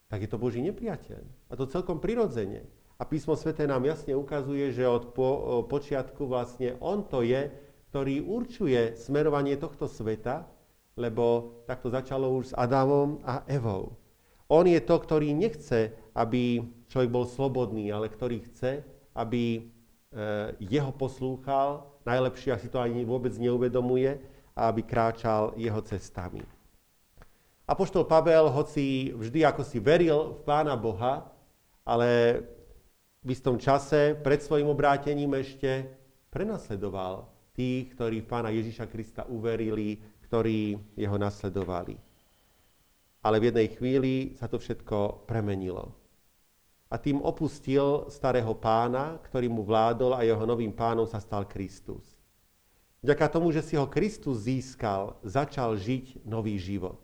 tak 0.10 0.26
je 0.26 0.30
to 0.30 0.42
Boží 0.42 0.60
nepriateľ. 0.66 1.22
A 1.50 1.54
to 1.54 1.70
celkom 1.70 2.02
prirodzene. 2.02 2.66
A 2.98 3.06
písmo 3.06 3.38
svete 3.38 3.66
nám 3.66 3.86
jasne 3.86 4.14
ukazuje, 4.14 4.74
že 4.74 4.86
od 4.86 5.14
po, 5.14 5.62
počiatku 5.66 6.26
vlastne 6.26 6.78
on 6.82 7.06
to 7.06 7.26
je, 7.26 7.50
ktorý 7.94 8.26
určuje 8.26 8.98
smerovanie 8.98 9.54
tohto 9.58 9.86
sveta, 9.86 10.50
lebo 10.98 11.58
takto 11.70 11.90
začalo 11.90 12.30
už 12.42 12.54
s 12.54 12.58
Adamom 12.58 13.22
a 13.26 13.46
Evou. 13.46 13.98
On 14.52 14.64
je 14.68 14.80
to, 14.84 14.96
ktorý 15.00 15.32
nechce, 15.32 15.94
aby 16.14 16.62
človek 16.92 17.10
bol 17.10 17.26
slobodný, 17.26 17.90
ale 17.90 18.12
ktorý 18.12 18.44
chce, 18.52 18.84
aby 19.16 19.44
e, 19.58 19.62
jeho 20.62 20.92
poslúchal, 20.94 21.88
najlepšie, 22.04 22.54
ak 22.54 22.64
si 22.64 22.70
to 22.70 22.84
ani 22.84 23.08
vôbec 23.08 23.32
neuvedomuje, 23.40 24.20
a 24.54 24.70
aby 24.70 24.86
kráčal 24.86 25.58
jeho 25.58 25.82
cestami. 25.82 26.46
Apoštol 27.66 28.06
Pavel, 28.06 28.54
hoci 28.54 29.16
vždy 29.16 29.48
ako 29.50 29.64
si 29.66 29.82
veril 29.82 30.38
v 30.38 30.40
Pána 30.46 30.78
Boha, 30.78 31.26
ale 31.82 32.44
v 33.24 33.30
istom 33.32 33.58
čase 33.58 34.14
pred 34.20 34.44
svojim 34.44 34.68
obrátením 34.68 35.32
ešte 35.40 35.88
prenasledoval 36.30 37.26
tých, 37.56 37.96
ktorí 37.96 38.22
v 38.22 38.30
Pána 38.30 38.52
Ježiša 38.52 38.86
Krista 38.92 39.24
uverili, 39.26 39.98
ktorí 40.28 40.76
jeho 41.00 41.18
nasledovali. 41.18 41.96
Ale 43.24 43.40
v 43.40 43.50
jednej 43.50 43.68
chvíli 43.72 44.14
sa 44.36 44.52
to 44.52 44.60
všetko 44.60 45.24
premenilo. 45.26 45.96
A 46.92 47.00
tým 47.00 47.24
opustil 47.24 48.12
starého 48.12 48.54
pána, 48.54 49.18
ktorý 49.26 49.50
mu 49.50 49.66
vládol 49.66 50.14
a 50.14 50.28
jeho 50.28 50.44
novým 50.46 50.76
pánom 50.76 51.10
sa 51.10 51.18
stal 51.18 51.48
Kristus. 51.48 52.06
Vďaka 53.02 53.26
tomu, 53.34 53.50
že 53.50 53.66
si 53.66 53.74
ho 53.76 53.90
Kristus 53.90 54.46
získal, 54.46 55.18
začal 55.26 55.76
žiť 55.76 56.24
nový 56.24 56.56
život. 56.56 57.04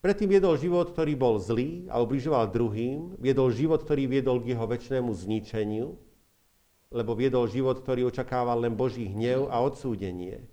Predtým 0.00 0.38
viedol 0.38 0.54
život, 0.54 0.94
ktorý 0.94 1.18
bol 1.18 1.36
zlý 1.42 1.90
a 1.90 1.98
ubližoval 1.98 2.54
druhým, 2.54 3.18
viedol 3.18 3.50
život, 3.50 3.82
ktorý 3.82 4.06
viedol 4.06 4.38
k 4.38 4.54
jeho 4.54 4.62
väčšnému 4.62 5.10
zničeniu, 5.10 5.98
lebo 6.94 7.12
viedol 7.18 7.50
život, 7.50 7.82
ktorý 7.82 8.08
očakával 8.08 8.62
len 8.62 8.78
Boží 8.78 9.10
hnev 9.10 9.50
a 9.50 9.58
odsúdenie. 9.60 10.46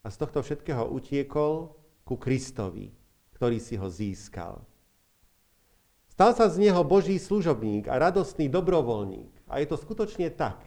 A 0.00 0.08
z 0.08 0.16
tohto 0.22 0.40
všetkého 0.40 0.86
utiekol 0.86 1.74
ku 2.06 2.14
Kristovi, 2.14 2.94
ktorý 3.44 3.60
si 3.60 3.76
ho 3.76 3.92
získal. 3.92 4.64
Stal 6.08 6.32
sa 6.32 6.48
z 6.48 6.64
neho 6.64 6.80
Boží 6.80 7.20
služobník 7.20 7.92
a 7.92 8.00
radostný 8.00 8.48
dobrovoľník. 8.48 9.44
A 9.52 9.60
je 9.60 9.68
to 9.68 9.76
skutočne 9.76 10.32
tak. 10.32 10.64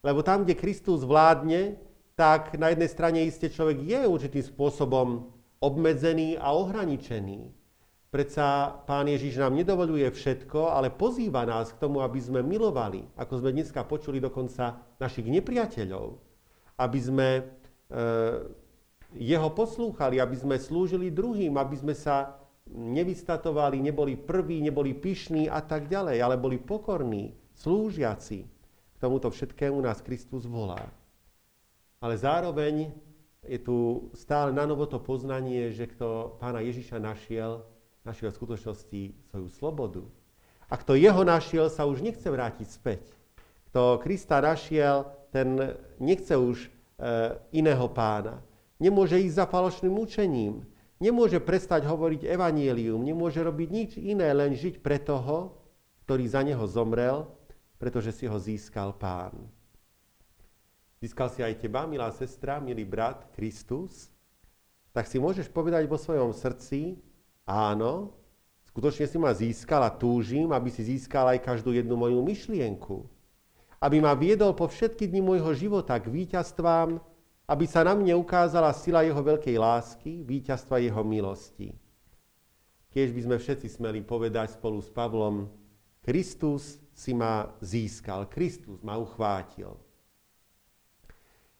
Lebo 0.00 0.24
tam, 0.24 0.48
kde 0.48 0.56
Kristus 0.56 1.04
vládne, 1.04 1.76
tak 2.16 2.56
na 2.56 2.72
jednej 2.72 2.88
strane 2.88 3.28
iste 3.28 3.52
človek 3.52 3.84
je 3.84 4.00
určitým 4.08 4.40
spôsobom 4.40 5.28
obmedzený 5.60 6.40
a 6.40 6.56
ohraničený. 6.56 7.52
Predsa 8.08 8.80
Pán 8.88 9.04
Ježiš 9.12 9.44
nám 9.44 9.52
nedovoluje 9.52 10.08
všetko, 10.08 10.72
ale 10.72 10.88
pozýva 10.88 11.44
nás 11.44 11.76
k 11.76 11.80
tomu, 11.84 12.00
aby 12.00 12.24
sme 12.24 12.40
milovali, 12.40 13.04
ako 13.20 13.44
sme 13.44 13.52
dneska 13.52 13.84
počuli 13.84 14.16
dokonca 14.16 14.80
našich 14.96 15.28
nepriateľov, 15.28 16.16
aby 16.80 16.98
sme 17.04 17.28
e, 17.36 17.42
jeho 19.16 19.48
poslúchali, 19.52 20.20
aby 20.20 20.36
sme 20.36 20.56
slúžili 20.60 21.08
druhým, 21.08 21.56
aby 21.56 21.76
sme 21.80 21.94
sa 21.96 22.36
nevystatovali, 22.68 23.80
neboli 23.80 24.16
prví, 24.20 24.60
neboli 24.60 24.92
pyšní 24.92 25.48
a 25.48 25.64
tak 25.64 25.88
ďalej, 25.88 26.20
ale 26.20 26.36
boli 26.36 26.60
pokorní, 26.60 27.32
slúžiaci. 27.56 28.44
K 28.44 28.96
tomuto 29.00 29.32
všetkému 29.32 29.80
nás 29.80 30.04
Kristus 30.04 30.44
volá. 30.44 30.84
Ale 31.98 32.14
zároveň 32.18 32.92
je 33.46 33.58
tu 33.58 34.10
stále 34.12 34.52
na 34.52 34.68
novo 34.68 34.84
to 34.84 35.00
poznanie, 35.00 35.72
že 35.72 35.88
kto 35.88 36.36
pána 36.36 36.60
Ježiša 36.60 37.00
našiel, 37.00 37.64
našiel 38.04 38.28
v 38.34 38.38
skutočnosti 38.38 39.02
svoju 39.32 39.48
slobodu. 39.48 40.04
A 40.68 40.76
kto 40.76 40.98
jeho 41.00 41.24
našiel, 41.24 41.72
sa 41.72 41.88
už 41.88 42.04
nechce 42.04 42.28
vrátiť 42.28 42.68
späť. 42.68 43.02
Kto 43.72 43.96
Krista 44.04 44.44
našiel, 44.44 45.08
ten 45.32 45.56
nechce 45.96 46.36
už 46.36 46.68
e, 46.68 46.68
iného 47.56 47.88
pána. 47.88 48.44
Nemôže 48.78 49.18
ísť 49.18 49.42
za 49.42 49.46
falošným 49.46 49.94
učením. 49.98 50.62
Nemôže 51.02 51.38
prestať 51.42 51.86
hovoriť 51.86 52.26
evanielium. 52.26 53.02
Nemôže 53.02 53.42
robiť 53.42 53.68
nič 53.70 53.90
iné, 53.98 54.30
len 54.34 54.54
žiť 54.54 54.82
pre 54.82 54.98
toho, 55.02 55.58
ktorý 56.06 56.24
za 56.26 56.42
neho 56.46 56.62
zomrel, 56.66 57.26
pretože 57.78 58.14
si 58.14 58.26
ho 58.26 58.38
získal 58.38 58.94
pán. 58.94 59.34
Získal 60.98 61.30
si 61.30 61.46
aj 61.46 61.62
teba, 61.62 61.86
milá 61.86 62.10
sestra, 62.10 62.58
milý 62.58 62.82
brat, 62.82 63.30
Kristus, 63.30 64.10
tak 64.90 65.06
si 65.06 65.22
môžeš 65.22 65.46
povedať 65.46 65.86
vo 65.86 65.94
svojom 65.94 66.34
srdci, 66.34 66.98
áno, 67.46 68.18
skutočne 68.66 69.06
si 69.06 69.14
ma 69.14 69.30
získal 69.30 69.86
a 69.86 69.94
túžim, 69.94 70.50
aby 70.50 70.74
si 70.74 70.82
získal 70.82 71.30
aj 71.30 71.46
každú 71.46 71.70
jednu 71.70 71.94
moju 71.94 72.18
myšlienku. 72.26 73.06
Aby 73.78 74.02
ma 74.02 74.18
viedol 74.18 74.58
po 74.58 74.66
všetky 74.66 75.06
dni 75.06 75.22
môjho 75.22 75.54
života 75.54 75.94
k 76.02 76.10
víťazstvám, 76.10 76.98
aby 77.48 77.64
sa 77.64 77.80
na 77.80 77.96
mne 77.96 78.12
ukázala 78.20 78.68
sila 78.76 79.00
jeho 79.08 79.24
veľkej 79.24 79.56
lásky, 79.56 80.20
víťazstva 80.20 80.84
jeho 80.84 81.00
milosti. 81.00 81.72
Keď 82.92 83.08
by 83.16 83.20
sme 83.24 83.36
všetci 83.40 83.68
smeli 83.72 84.00
povedať 84.04 84.60
spolu 84.60 84.84
s 84.84 84.92
Pavlom, 84.92 85.48
Kristus 86.04 86.76
si 86.92 87.16
ma 87.16 87.48
získal, 87.64 88.28
Kristus 88.28 88.84
ma 88.84 89.00
uchvátil. 89.00 89.72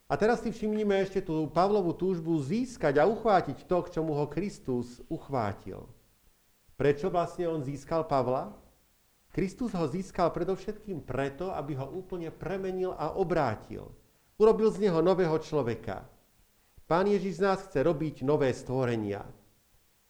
A 0.09 0.17
teraz 0.17 0.41
si 0.41 0.49
všimnime 0.49 1.05
ešte 1.05 1.21
tú 1.21 1.49
Pavlovú 1.53 1.93
túžbu 1.93 2.41
získať 2.41 2.97
a 3.01 3.09
uchvátiť 3.09 3.69
to, 3.69 3.77
k 3.85 3.93
čomu 4.01 4.17
ho 4.17 4.25
Kristus 4.29 5.05
uchvátil. 5.09 5.85
Prečo 6.81 7.13
vlastne 7.13 7.45
on 7.49 7.61
získal 7.61 8.09
Pavla? 8.09 8.57
Kristus 9.29 9.77
ho 9.77 9.85
získal 9.85 10.33
predovšetkým 10.33 11.05
preto, 11.05 11.53
aby 11.53 11.77
ho 11.77 11.93
úplne 11.93 12.33
premenil 12.33 12.97
a 12.97 13.13
obrátil. 13.21 13.93
Urobil 14.39 14.71
z 14.71 14.87
neho 14.87 15.03
nového 15.03 15.35
človeka. 15.43 16.07
Pán 16.87 17.11
Ježiš 17.11 17.43
z 17.43 17.45
nás 17.45 17.59
chce 17.67 17.83
robiť 17.83 18.23
nové 18.23 18.55
stvorenia. 18.55 19.27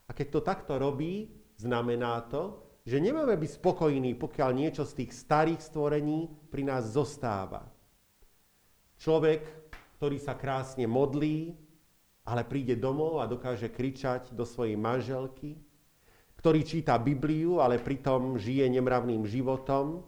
A 0.07 0.11
keď 0.12 0.27
to 0.31 0.41
takto 0.45 0.75
robí, 0.77 1.33
znamená 1.57 2.23
to, 2.29 2.62
že 2.85 3.03
nemáme 3.03 3.37
byť 3.37 3.51
spokojní, 3.61 4.17
pokiaľ 4.17 4.51
niečo 4.55 4.85
z 4.85 5.05
tých 5.05 5.12
starých 5.17 5.61
stvorení 5.61 6.29
pri 6.49 6.62
nás 6.64 6.88
zostáva. 6.93 7.67
Človek 9.01 9.69
ktorý 9.99 10.23
sa 10.23 10.38
krásne 10.38 10.87
modlí, 10.87 11.59
ale 12.23 12.47
príde 12.47 12.79
domov 12.79 13.19
a 13.19 13.27
dokáže 13.27 13.67
kričať 13.67 14.31
do 14.31 14.47
svojej 14.47 14.79
manželky, 14.79 15.59
ktorý 16.38 16.62
číta 16.62 16.95
Bibliu, 17.03 17.59
ale 17.59 17.83
pritom 17.83 18.38
žije 18.38 18.71
nemravným 18.71 19.27
životom, 19.27 20.07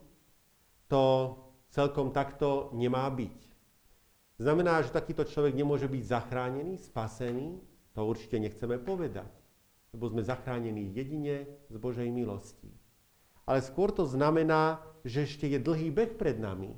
to 0.87 1.35
celkom 1.75 2.15
takto 2.15 2.71
nemá 2.71 3.11
byť. 3.11 3.50
Znamená, 4.41 4.81
že 4.81 4.97
takýto 4.97 5.29
človek 5.29 5.53
nemôže 5.53 5.85
byť 5.85 6.03
zachránený, 6.09 6.81
spasený? 6.81 7.61
To 7.93 8.09
určite 8.09 8.41
nechceme 8.41 8.81
povedať, 8.81 9.29
lebo 9.93 10.09
sme 10.09 10.25
zachránení 10.25 10.97
jedine 10.97 11.45
z 11.69 11.77
Božej 11.77 12.09
milosti. 12.09 12.73
Ale 13.45 13.61
skôr 13.61 13.93
to 13.93 14.09
znamená, 14.09 14.81
že 15.05 15.29
ešte 15.29 15.45
je 15.45 15.61
dlhý 15.61 15.93
beh 15.93 16.17
pred 16.17 16.41
nami, 16.41 16.73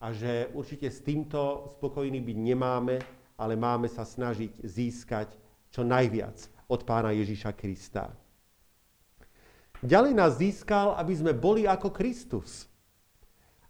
a 0.00 0.12
že 0.12 0.52
určite 0.52 0.92
s 0.92 1.00
týmto 1.00 1.72
spokojní 1.76 2.20
byť 2.20 2.36
nemáme, 2.36 3.00
ale 3.40 3.56
máme 3.56 3.88
sa 3.88 4.04
snažiť 4.04 4.60
získať 4.64 5.32
čo 5.72 5.84
najviac 5.84 6.36
od 6.68 6.84
pána 6.84 7.16
Ježiša 7.16 7.56
Krista. 7.56 8.12
Ďalej 9.80 10.12
nás 10.16 10.40
získal, 10.40 10.96
aby 10.96 11.12
sme 11.16 11.32
boli 11.36 11.68
ako 11.68 11.92
Kristus. 11.92 12.68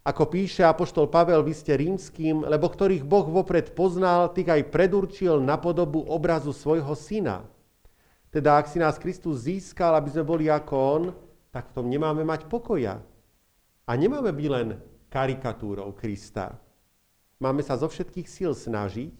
Ako 0.07 0.23
píše 0.31 0.63
apoštol 0.63 1.11
Pavel, 1.11 1.43
vy 1.43 1.51
ste 1.51 1.75
rímským, 1.75 2.47
lebo 2.47 2.71
ktorých 2.71 3.03
Boh 3.03 3.27
vopred 3.27 3.75
poznal, 3.75 4.31
tých 4.31 4.47
aj 4.47 4.71
predurčil 4.71 5.43
na 5.43 5.59
podobu 5.59 5.99
obrazu 6.07 6.55
svojho 6.55 6.95
syna. 6.95 7.43
Teda 8.31 8.55
ak 8.55 8.71
si 8.71 8.79
nás 8.79 8.95
Kristus 8.95 9.43
získal, 9.43 9.99
aby 9.99 10.07
sme 10.07 10.23
boli 10.23 10.47
ako 10.47 10.75
On, 10.79 11.03
tak 11.51 11.67
v 11.67 11.75
tom 11.75 11.91
nemáme 11.91 12.23
mať 12.23 12.47
pokoja. 12.47 13.03
A 13.83 13.91
nemáme 13.99 14.31
byť 14.31 14.47
len 14.47 14.79
karikatúrou 15.11 15.91
Krista. 15.91 16.55
Máme 17.43 17.59
sa 17.59 17.75
zo 17.75 17.91
všetkých 17.91 18.31
síl 18.31 18.55
snažiť, 18.55 19.15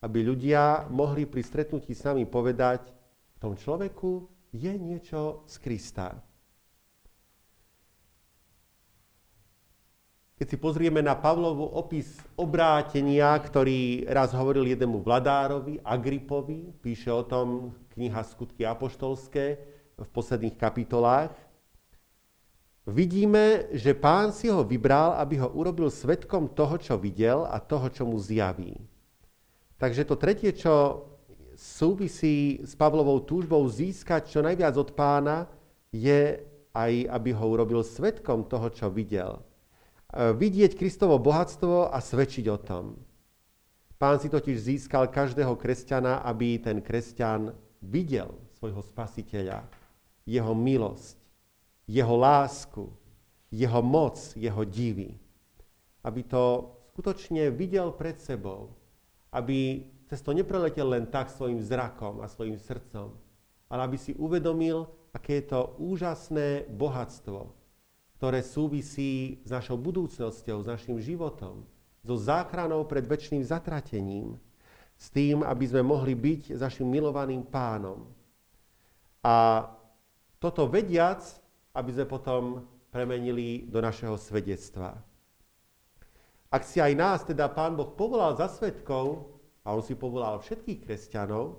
aby 0.00 0.18
ľudia 0.24 0.88
mohli 0.88 1.28
pri 1.28 1.44
stretnutí 1.44 1.92
s 1.92 2.08
nami 2.08 2.24
povedať, 2.24 2.88
v 3.36 3.38
tom 3.40 3.52
človeku 3.52 4.32
je 4.56 4.72
niečo 4.80 5.44
z 5.44 5.54
Krista. 5.60 6.24
Keď 10.36 10.52
si 10.52 10.60
pozrieme 10.60 11.00
na 11.00 11.16
Pavlovu 11.16 11.64
opis 11.64 12.20
obrátenia, 12.36 13.32
ktorý 13.40 14.04
raz 14.04 14.36
hovoril 14.36 14.68
jednému 14.68 15.00
vladárovi, 15.00 15.80
Agripovi, 15.80 16.76
píše 16.84 17.08
o 17.08 17.24
tom 17.24 17.72
kniha 17.96 18.20
Skutky 18.20 18.68
apoštolské 18.68 19.44
v 19.96 20.08
posledných 20.12 20.60
kapitolách, 20.60 21.32
vidíme, 22.84 23.72
že 23.72 23.96
pán 23.96 24.28
si 24.28 24.52
ho 24.52 24.60
vybral, 24.60 25.16
aby 25.16 25.40
ho 25.40 25.48
urobil 25.56 25.88
svetkom 25.88 26.52
toho, 26.52 26.76
čo 26.76 27.00
videl 27.00 27.48
a 27.48 27.56
toho, 27.56 27.88
čo 27.88 28.04
mu 28.04 28.20
zjaví. 28.20 28.76
Takže 29.80 30.04
to 30.04 30.20
tretie, 30.20 30.52
čo 30.52 31.08
súvisí 31.56 32.60
s 32.60 32.76
Pavlovou 32.76 33.24
túžbou 33.24 33.64
získať 33.72 34.28
čo 34.28 34.44
najviac 34.44 34.76
od 34.76 34.92
pána, 34.92 35.48
je, 35.96 36.44
aj 36.76 36.92
aby 37.08 37.32
ho 37.32 37.44
urobil 37.48 37.80
svetkom 37.80 38.44
toho, 38.44 38.68
čo 38.68 38.92
videl. 38.92 39.40
E, 40.12 40.32
vidieť 40.32 40.78
Kristovo 40.78 41.18
bohatstvo 41.18 41.90
a 41.90 41.98
svedčiť 41.98 42.46
o 42.46 42.58
tom. 42.58 42.84
Pán 43.96 44.20
si 44.20 44.28
totiž 44.28 44.56
získal 44.60 45.08
každého 45.08 45.56
kresťana, 45.56 46.20
aby 46.22 46.60
ten 46.60 46.84
kresťan 46.84 47.56
videl 47.80 48.28
svojho 48.60 48.84
spasiteľa, 48.84 49.64
jeho 50.28 50.52
milosť, 50.52 51.16
jeho 51.88 52.14
lásku, 52.14 52.84
jeho 53.48 53.80
moc, 53.80 54.20
jeho 54.36 54.62
divy. 54.68 55.16
Aby 56.04 56.22
to 56.28 56.76
skutočne 56.92 57.48
videl 57.50 57.90
pred 57.90 58.20
sebou, 58.20 58.76
aby 59.32 59.88
cez 60.06 60.22
to 60.22 60.30
nepreletel 60.30 60.92
len 60.92 61.08
tak 61.10 61.32
svojim 61.32 61.58
zrakom 61.58 62.22
a 62.22 62.30
svojim 62.30 62.60
srdcom, 62.60 63.10
ale 63.66 63.80
aby 63.82 63.96
si 63.98 64.14
uvedomil, 64.14 64.86
aké 65.10 65.42
je 65.42 65.50
to 65.50 65.74
úžasné 65.80 66.68
bohatstvo, 66.70 67.50
ktoré 68.16 68.40
súvisí 68.40 69.44
s 69.44 69.50
našou 69.52 69.76
budúcnosťou, 69.76 70.64
s 70.64 70.66
našim 70.66 70.96
životom, 70.96 71.68
so 72.00 72.16
záchranou 72.16 72.86
pred 72.88 73.04
väčšným 73.04 73.44
zatratením, 73.44 74.40
s 74.96 75.12
tým, 75.12 75.44
aby 75.44 75.64
sme 75.68 75.84
mohli 75.84 76.16
byť 76.16 76.56
s 76.56 76.60
našim 76.64 76.88
milovaným 76.88 77.44
pánom. 77.44 78.08
A 79.20 79.68
toto 80.40 80.64
vediac, 80.64 81.20
aby 81.76 81.90
sme 81.92 82.06
potom 82.08 82.42
premenili 82.88 83.68
do 83.68 83.84
našeho 83.84 84.16
svedectva. 84.16 84.96
Ak 86.48 86.64
si 86.64 86.80
aj 86.80 86.92
nás 86.96 87.20
teda 87.26 87.52
Pán 87.52 87.76
Boh 87.76 87.92
povolal 87.92 88.32
za 88.38 88.48
svetkov, 88.48 89.36
a 89.66 89.74
on 89.74 89.82
si 89.82 89.98
povolal 89.98 90.40
všetkých 90.40 90.88
kresťanov, 90.88 91.58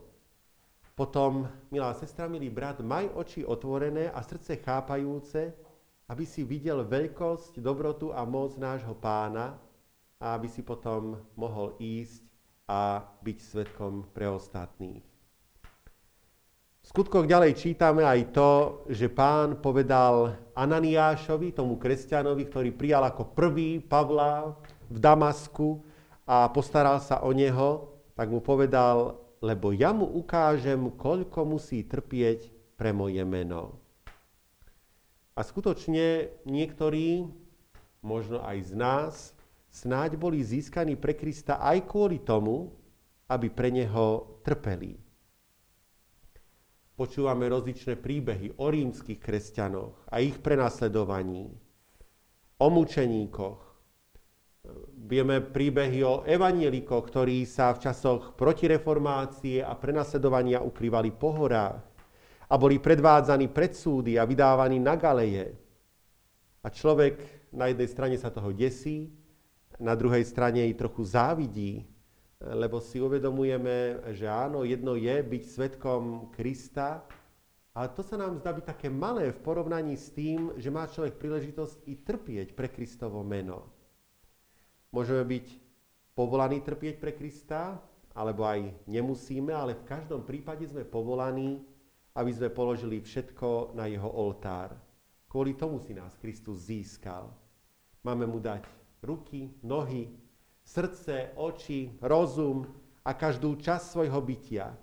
potom, 0.98 1.46
milá 1.70 1.94
sestra, 1.94 2.26
milý 2.26 2.50
brat, 2.50 2.82
maj 2.82 3.06
oči 3.14 3.46
otvorené 3.46 4.10
a 4.10 4.26
srdce 4.26 4.58
chápajúce, 4.58 5.54
aby 6.08 6.24
si 6.24 6.48
videl 6.48 6.88
veľkosť, 6.88 7.60
dobrotu 7.60 8.16
a 8.16 8.24
moc 8.24 8.56
nášho 8.56 8.96
pána 8.96 9.60
a 10.18 10.40
aby 10.40 10.48
si 10.48 10.64
potom 10.64 11.20
mohol 11.36 11.76
ísť 11.78 12.24
a 12.68 13.04
byť 13.24 13.38
svetkom 13.44 14.08
pre 14.16 14.28
ostatných. 14.32 15.04
V 16.88 16.96
skutkoch 16.96 17.28
ďalej 17.28 17.60
čítame 17.60 18.08
aj 18.08 18.32
to, 18.32 18.52
že 18.88 19.12
pán 19.12 19.60
povedal 19.60 20.40
Ananiášovi, 20.56 21.52
tomu 21.52 21.76
kresťanovi, 21.76 22.48
ktorý 22.48 22.72
prijal 22.72 23.04
ako 23.12 23.36
prvý 23.36 23.84
Pavla 23.84 24.56
v 24.88 24.98
Damasku 24.98 25.84
a 26.24 26.48
postaral 26.48 27.04
sa 27.04 27.20
o 27.28 27.36
neho, 27.36 27.92
tak 28.16 28.32
mu 28.32 28.40
povedal, 28.40 29.20
lebo 29.44 29.76
ja 29.76 29.92
mu 29.92 30.08
ukážem, 30.08 30.96
koľko 30.96 31.60
musí 31.60 31.84
trpieť 31.84 32.56
pre 32.80 32.96
moje 32.96 33.20
meno. 33.28 33.76
A 35.38 35.46
skutočne 35.46 36.34
niektorí, 36.50 37.30
možno 38.02 38.42
aj 38.42 38.58
z 38.66 38.72
nás, 38.74 39.14
snáď 39.70 40.18
boli 40.18 40.42
získaní 40.42 40.98
pre 40.98 41.14
Krista 41.14 41.62
aj 41.62 41.86
kvôli 41.86 42.26
tomu, 42.26 42.74
aby 43.30 43.54
pre 43.54 43.70
Neho 43.70 44.42
trpeli. 44.42 44.98
Počúvame 46.98 47.46
rozličné 47.46 48.02
príbehy 48.02 48.58
o 48.58 48.66
rímskych 48.74 49.22
kresťanoch 49.22 50.10
a 50.10 50.18
ich 50.18 50.42
prenasledovaní, 50.42 51.54
o 52.58 52.68
mučeníkoch. 52.74 53.62
Vieme 55.06 55.46
príbehy 55.46 56.02
o 56.02 56.26
evanielikoch, 56.26 57.14
ktorí 57.14 57.46
sa 57.46 57.78
v 57.78 57.86
časoch 57.86 58.34
protireformácie 58.34 59.62
a 59.62 59.78
prenasledovania 59.78 60.66
ukrývali 60.66 61.14
po 61.14 61.30
horách 61.38 61.87
a 62.48 62.56
boli 62.56 62.80
predvádzaní 62.80 63.52
pred 63.52 63.76
súdy 63.76 64.16
a 64.16 64.24
vydávaní 64.24 64.80
na 64.80 64.96
galeje. 64.96 65.52
A 66.64 66.72
človek 66.72 67.20
na 67.52 67.68
jednej 67.68 67.88
strane 67.92 68.16
sa 68.16 68.32
toho 68.32 68.56
desí, 68.56 69.12
na 69.78 69.94
druhej 69.94 70.26
strane 70.26 70.66
i 70.66 70.74
trochu 70.74 71.06
závidí, 71.06 71.86
lebo 72.42 72.82
si 72.82 73.02
uvedomujeme, 73.02 74.10
že 74.14 74.26
áno, 74.26 74.66
jedno 74.66 74.98
je 74.98 75.16
byť 75.22 75.44
svetkom 75.44 76.34
Krista, 76.34 77.06
ale 77.78 77.94
to 77.94 78.02
sa 78.02 78.18
nám 78.18 78.42
zdá 78.42 78.58
byť 78.58 78.66
také 78.66 78.90
malé 78.90 79.30
v 79.30 79.42
porovnaní 79.42 79.94
s 79.94 80.10
tým, 80.10 80.54
že 80.58 80.74
má 80.74 80.90
človek 80.90 81.22
príležitosť 81.22 81.86
i 81.86 81.94
trpieť 81.94 82.58
pre 82.58 82.74
Kristovo 82.74 83.22
meno. 83.22 83.70
Môžeme 84.90 85.22
byť 85.22 85.46
povolaní 86.18 86.66
trpieť 86.66 86.98
pre 86.98 87.14
Krista, 87.14 87.78
alebo 88.18 88.50
aj 88.50 88.74
nemusíme, 88.90 89.54
ale 89.54 89.78
v 89.78 89.86
každom 89.86 90.26
prípade 90.26 90.66
sme 90.66 90.82
povolaní 90.82 91.62
aby 92.18 92.32
sme 92.34 92.50
položili 92.50 92.98
všetko 92.98 93.78
na 93.78 93.86
jeho 93.86 94.10
oltár. 94.10 94.74
Kvôli 95.30 95.54
tomu 95.54 95.78
si 95.78 95.94
nás 95.94 96.18
Kristus 96.18 96.66
získal. 96.66 97.30
Máme 98.02 98.26
mu 98.26 98.42
dať 98.42 98.66
ruky, 99.06 99.54
nohy, 99.62 100.10
srdce, 100.66 101.38
oči, 101.38 101.94
rozum 102.02 102.66
a 103.06 103.14
každú 103.14 103.54
časť 103.62 103.86
svojho 103.86 104.18
bytia. 104.18 104.74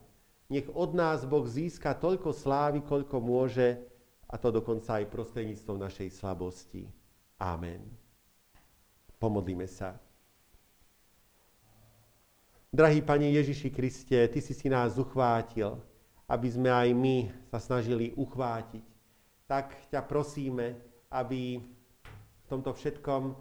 Nech 0.47 0.70
od 0.70 0.94
nás 0.94 1.27
Boh 1.27 1.42
získa 1.42 1.99
toľko 1.99 2.31
slávy, 2.31 2.87
koľko 2.87 3.18
môže, 3.18 3.83
a 4.31 4.38
to 4.38 4.55
dokonca 4.55 5.03
aj 5.03 5.11
prostredníctvom 5.11 5.83
našej 5.83 6.14
slabosti. 6.14 6.87
Amen. 7.42 7.83
Pomodlíme 9.18 9.66
sa. 9.66 9.99
Drahý 12.70 13.03
Pane 13.03 13.35
Ježiši 13.35 13.70
Kriste, 13.75 14.18
Ty 14.18 14.38
si 14.38 14.55
si 14.55 14.66
nás 14.70 14.94
uchvátil 15.01 15.83
aby 16.29 16.49
sme 16.49 16.71
aj 16.73 16.89
my 16.97 17.17
sa 17.53 17.61
snažili 17.61 18.17
uchvátiť. 18.17 18.85
Tak 19.45 19.93
ťa 19.93 20.01
prosíme, 20.09 20.77
aby 21.13 21.61
v 22.45 22.47
tomto 22.49 22.73
všetkom 22.73 23.23
e, 23.29 23.35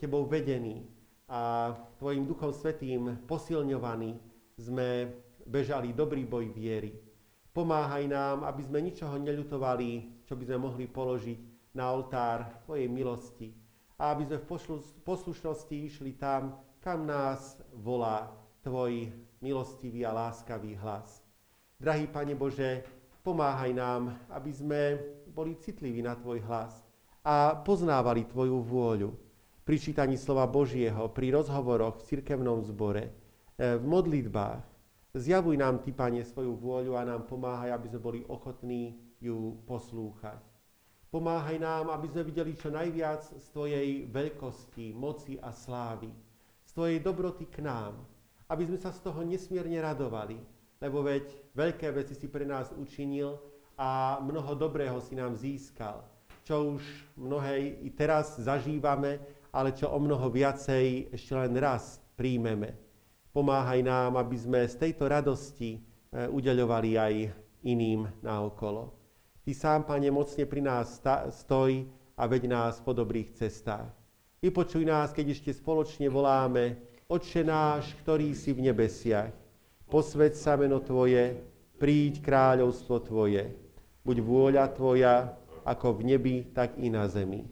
tebou 0.00 0.24
vedený 0.24 0.84
a 1.28 1.72
tvojim 1.96 2.28
Duchom 2.28 2.52
Svetým 2.52 3.24
posilňovaní 3.24 4.16
sme 4.60 5.08
bežali 5.48 5.96
dobrý 5.96 6.24
boj 6.24 6.52
viery. 6.52 6.92
Pomáhaj 7.54 8.04
nám, 8.10 8.44
aby 8.44 8.62
sme 8.66 8.82
ničoho 8.82 9.16
neľutovali, 9.16 10.22
čo 10.26 10.34
by 10.34 10.44
sme 10.44 10.58
mohli 10.68 10.84
položiť 10.90 11.38
na 11.74 11.90
oltár 11.90 12.62
Tvojej 12.66 12.90
milosti. 12.90 13.48
A 13.94 14.10
aby 14.10 14.26
sme 14.26 14.42
v 14.42 14.48
poslušnosti 15.06 15.74
išli 15.74 16.18
tam, 16.18 16.58
kam 16.82 17.06
nás 17.06 17.62
volá 17.72 18.28
Tvoj 18.60 19.08
milostivý 19.40 20.02
a 20.04 20.12
láskavý 20.12 20.76
hlas. 20.76 21.23
Drahý 21.84 22.08
Pane 22.08 22.32
Bože, 22.32 22.80
pomáhaj 23.20 23.76
nám, 23.76 24.16
aby 24.32 24.48
sme 24.48 24.96
boli 25.28 25.52
citliví 25.60 26.00
na 26.00 26.16
Tvoj 26.16 26.40
hlas 26.48 26.80
a 27.20 27.60
poznávali 27.60 28.24
Tvoju 28.24 28.56
vôľu 28.64 29.12
pri 29.68 29.76
čítaní 29.76 30.16
slova 30.16 30.48
Božieho, 30.48 31.12
pri 31.12 31.36
rozhovoroch 31.36 32.00
v 32.00 32.08
cirkevnom 32.08 32.64
zbore, 32.64 33.12
e, 33.60 33.76
v 33.76 33.84
modlitbách. 33.84 34.64
Zjavuj 35.12 35.60
nám, 35.60 35.84
Ty, 35.84 35.92
Pane, 35.92 36.24
svoju 36.24 36.56
vôľu 36.56 36.96
a 36.96 37.04
nám 37.04 37.28
pomáhaj, 37.28 37.76
aby 37.76 37.92
sme 37.92 38.00
boli 38.00 38.20
ochotní 38.32 38.96
ju 39.20 39.60
poslúchať. 39.68 40.40
Pomáhaj 41.12 41.60
nám, 41.60 41.92
aby 41.92 42.08
sme 42.08 42.24
videli 42.24 42.56
čo 42.56 42.72
najviac 42.72 43.28
z 43.28 43.44
Tvojej 43.52 44.08
veľkosti, 44.08 44.96
moci 44.96 45.36
a 45.36 45.52
slávy, 45.52 46.08
z 46.64 46.70
Tvojej 46.72 46.96
dobroty 47.04 47.44
k 47.44 47.60
nám, 47.60 48.08
aby 48.48 48.72
sme 48.72 48.80
sa 48.80 48.88
z 48.88 49.04
toho 49.04 49.20
nesmierne 49.20 49.84
radovali, 49.84 50.54
lebo 50.80 51.02
veď 51.02 51.26
veľké 51.54 51.90
veci 51.94 52.14
si 52.14 52.26
pre 52.26 52.46
nás 52.46 52.70
učinil 52.74 53.38
a 53.78 54.18
mnoho 54.22 54.54
dobrého 54.54 54.98
si 55.02 55.18
nám 55.18 55.34
získal, 55.34 56.02
čo 56.46 56.78
už 56.78 56.82
mnohé 57.18 57.82
i 57.82 57.90
teraz 57.90 58.38
zažívame, 58.38 59.18
ale 59.54 59.74
čo 59.74 59.90
o 59.90 59.98
mnoho 59.98 60.30
viacej 60.30 61.14
ešte 61.14 61.32
len 61.34 61.54
raz 61.58 62.02
príjmeme. 62.18 62.74
Pomáhaj 63.34 63.82
nám, 63.82 64.14
aby 64.18 64.36
sme 64.38 64.60
z 64.62 64.78
tejto 64.78 65.10
radosti 65.10 65.78
e, 65.78 65.80
udeľovali 66.30 66.90
aj 66.94 67.14
iným 67.66 68.06
naokolo. 68.22 68.94
Ty 69.42 69.52
sám, 69.52 69.80
Pane, 69.84 70.08
mocne 70.14 70.46
pri 70.46 70.62
nás 70.62 71.02
stoj 71.34 71.84
a 72.14 72.22
veď 72.30 72.46
nás 72.46 72.78
po 72.78 72.94
dobrých 72.94 73.34
cestách. 73.34 73.90
Vypočuj 74.38 74.86
nás, 74.86 75.10
keď 75.10 75.34
ešte 75.34 75.50
spoločne 75.50 76.06
voláme 76.06 76.78
Otče 77.04 77.44
náš, 77.44 77.92
ktorý 78.00 78.32
si 78.32 78.56
v 78.56 78.70
nebesiach, 78.70 79.43
posveď 79.88 80.32
sa 80.34 80.56
meno 80.56 80.80
Tvoje, 80.80 81.40
príď 81.80 82.22
kráľovstvo 82.24 83.02
Tvoje. 83.04 83.52
Buď 84.04 84.16
vôľa 84.20 84.64
Tvoja, 84.72 85.34
ako 85.64 86.00
v 86.00 86.14
nebi, 86.14 86.36
tak 86.52 86.76
i 86.76 86.92
na 86.92 87.08
zemi. 87.08 87.48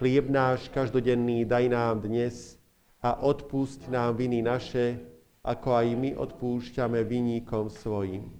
Chlieb 0.00 0.32
náš 0.32 0.72
každodenný 0.72 1.44
daj 1.44 1.68
nám 1.68 2.02
dnes 2.02 2.56
a 3.04 3.12
odpúšť 3.20 3.92
nám 3.92 4.16
viny 4.16 4.40
naše, 4.40 4.98
ako 5.44 5.68
aj 5.74 5.86
my 5.98 6.10
odpúšťame 6.16 7.02
viníkom 7.04 7.68
svojim. 7.68 8.30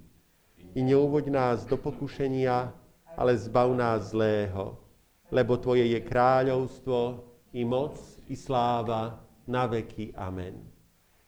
I 0.73 0.81
neuvoď 0.81 1.29
nás 1.29 1.59
do 1.69 1.77
pokušenia, 1.77 2.73
ale 3.19 3.37
zbav 3.37 3.69
nás 3.77 4.17
zlého, 4.17 4.81
lebo 5.29 5.61
Tvoje 5.61 5.85
je 5.85 6.01
kráľovstvo, 6.01 7.29
i 7.53 7.69
moc, 7.69 8.01
i 8.33 8.37
sláva, 8.37 9.21
na 9.45 9.69
veky. 9.69 10.17
Amen. 10.17 10.65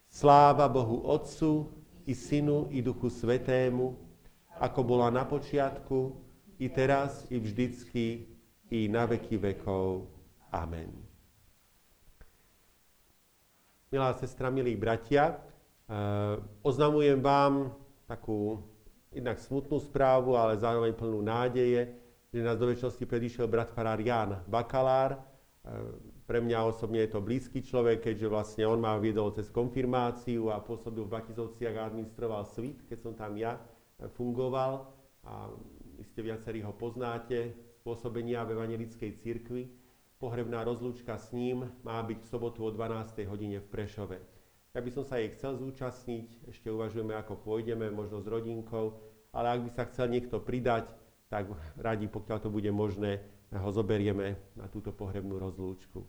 Sláva 0.08 0.70
Bohu 0.72 1.04
Otcu, 1.04 1.68
i 2.06 2.14
Synu, 2.14 2.68
i 2.70 2.82
Duchu 2.82 3.10
Svetému, 3.10 3.96
ako 4.60 4.80
bola 4.84 5.10
na 5.10 5.24
počiatku, 5.24 6.14
i 6.58 6.68
teraz, 6.70 7.26
i 7.30 7.40
vždycky, 7.40 8.28
i 8.70 8.86
na 8.88 9.06
veky 9.06 9.36
vekov. 9.36 10.06
Amen. 10.54 10.90
Milá 13.90 14.14
sestra, 14.18 14.50
milí 14.50 14.74
bratia, 14.74 15.34
eh, 15.34 16.36
oznamujem 16.62 17.18
vám 17.22 17.74
takú 18.06 18.62
jednak 19.14 19.38
smutnú 19.38 19.78
správu, 19.78 20.34
ale 20.34 20.58
zároveň 20.58 20.92
plnú 20.94 21.22
nádeje, 21.22 21.94
že 22.34 22.42
nás 22.42 22.58
do 22.58 22.66
väčšnosti 22.66 23.06
predišiel 23.06 23.46
brat 23.46 23.70
farár 23.70 24.02
Jan 24.02 24.42
Bakalár. 24.50 25.22
Pre 26.24 26.40
mňa 26.40 26.64
osobne 26.64 27.04
je 27.04 27.12
to 27.12 27.20
blízky 27.20 27.60
človek, 27.60 28.08
keďže 28.08 28.32
vlastne 28.32 28.64
on 28.64 28.80
ma 28.80 28.96
viedol 28.96 29.36
cez 29.36 29.52
konfirmáciu 29.52 30.48
a 30.48 30.56
pôsobil 30.56 31.04
v 31.04 31.12
Batizovciach 31.20 31.76
a 31.76 31.86
administroval 31.92 32.48
svit, 32.48 32.80
keď 32.88 32.98
som 33.04 33.12
tam 33.12 33.36
ja 33.36 33.60
eh, 33.60 34.08
fungoval. 34.08 34.88
A 35.24 35.52
iste 36.00 36.24
viacerí 36.24 36.64
ho 36.64 36.72
poznáte 36.72 37.52
z 37.52 37.78
pôsobenia 37.84 38.40
v 38.48 38.56
Evangelickej 38.56 39.20
cirkvi. 39.20 39.68
Pohrebná 40.16 40.64
rozlúčka 40.64 41.20
s 41.20 41.36
ním 41.36 41.68
má 41.84 42.00
byť 42.00 42.18
v 42.24 42.30
sobotu 42.32 42.64
o 42.64 42.70
12. 42.72 43.28
hodine 43.28 43.60
v 43.60 43.68
Prešove. 43.68 44.16
Ja 44.72 44.80
by 44.80 44.90
som 44.90 45.04
sa 45.04 45.20
jej 45.20 45.30
chcel 45.36 45.60
zúčastniť, 45.60 46.48
ešte 46.50 46.72
uvažujeme, 46.72 47.14
ako 47.14 47.38
pôjdeme, 47.44 47.92
možno 47.92 48.24
s 48.24 48.26
rodinkou, 48.26 48.96
ale 49.30 49.46
ak 49.54 49.60
by 49.68 49.70
sa 49.70 49.84
chcel 49.86 50.08
niekto 50.08 50.40
pridať, 50.40 50.88
tak 51.28 51.52
radi, 51.78 52.10
pokiaľ 52.10 52.38
to 52.42 52.50
bude 52.50 52.70
možné, 52.74 53.22
ho 53.52 53.70
zoberieme 53.74 54.38
na 54.56 54.70
túto 54.70 54.94
pohrebnú 54.94 55.36
rozlúčku. 55.36 56.06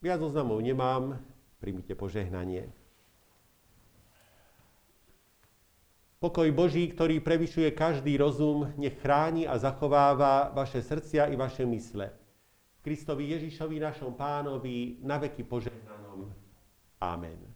Viac 0.00 0.20
oznamov 0.22 0.62
nemám, 0.62 1.18
príjmite 1.60 1.92
požehnanie. 1.98 2.70
Pokoj 6.20 6.52
Boží, 6.52 6.84
ktorý 6.92 7.24
prevyšuje 7.24 7.72
každý 7.72 8.20
rozum, 8.20 8.68
nech 8.76 9.00
chráni 9.00 9.48
a 9.48 9.56
zachováva 9.56 10.52
vaše 10.52 10.84
srdcia 10.84 11.32
i 11.32 11.36
vaše 11.36 11.64
mysle. 11.64 12.12
Kristovi 12.84 13.32
Ježišovi, 13.36 13.80
našom 13.80 14.16
pánovi, 14.16 15.00
na 15.00 15.16
veky 15.16 15.44
požehnanom. 15.44 16.28
Amen. 17.00 17.49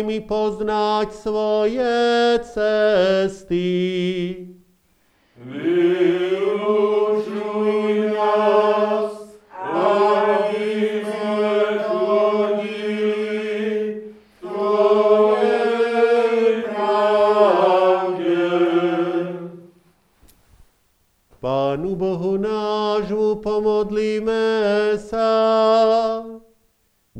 Daj 0.00 0.08
mi 0.08 0.16
poznať 0.24 1.12
svoje 1.12 2.40
cesty. 2.40 3.68
Vyučuj 5.36 6.56
nás, 8.16 9.12
aby 9.60 11.04
sme 11.04 11.84
chodili 11.84 13.12
v 14.40 14.48
Tvojej 14.48 15.68
pravde. 16.64 18.40
Pánu 21.44 21.92
Bohu 21.92 22.40
nášmu 22.40 23.36
pomodlíme 23.44 24.96
sa. 24.96 26.39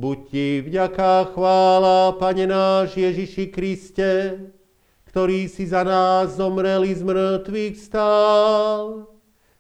Buď 0.00 0.18
ti 0.32 0.64
vďaka, 0.64 1.36
chvála, 1.36 2.16
Pane 2.16 2.48
náš 2.48 2.96
Ježiši 2.96 3.52
Kriste, 3.52 4.40
ktorý 5.04 5.44
si 5.44 5.68
za 5.68 5.84
nás 5.84 6.40
zomrel 6.40 6.88
z 6.88 7.04
mŕtvych 7.04 7.76
stál, 7.76 9.04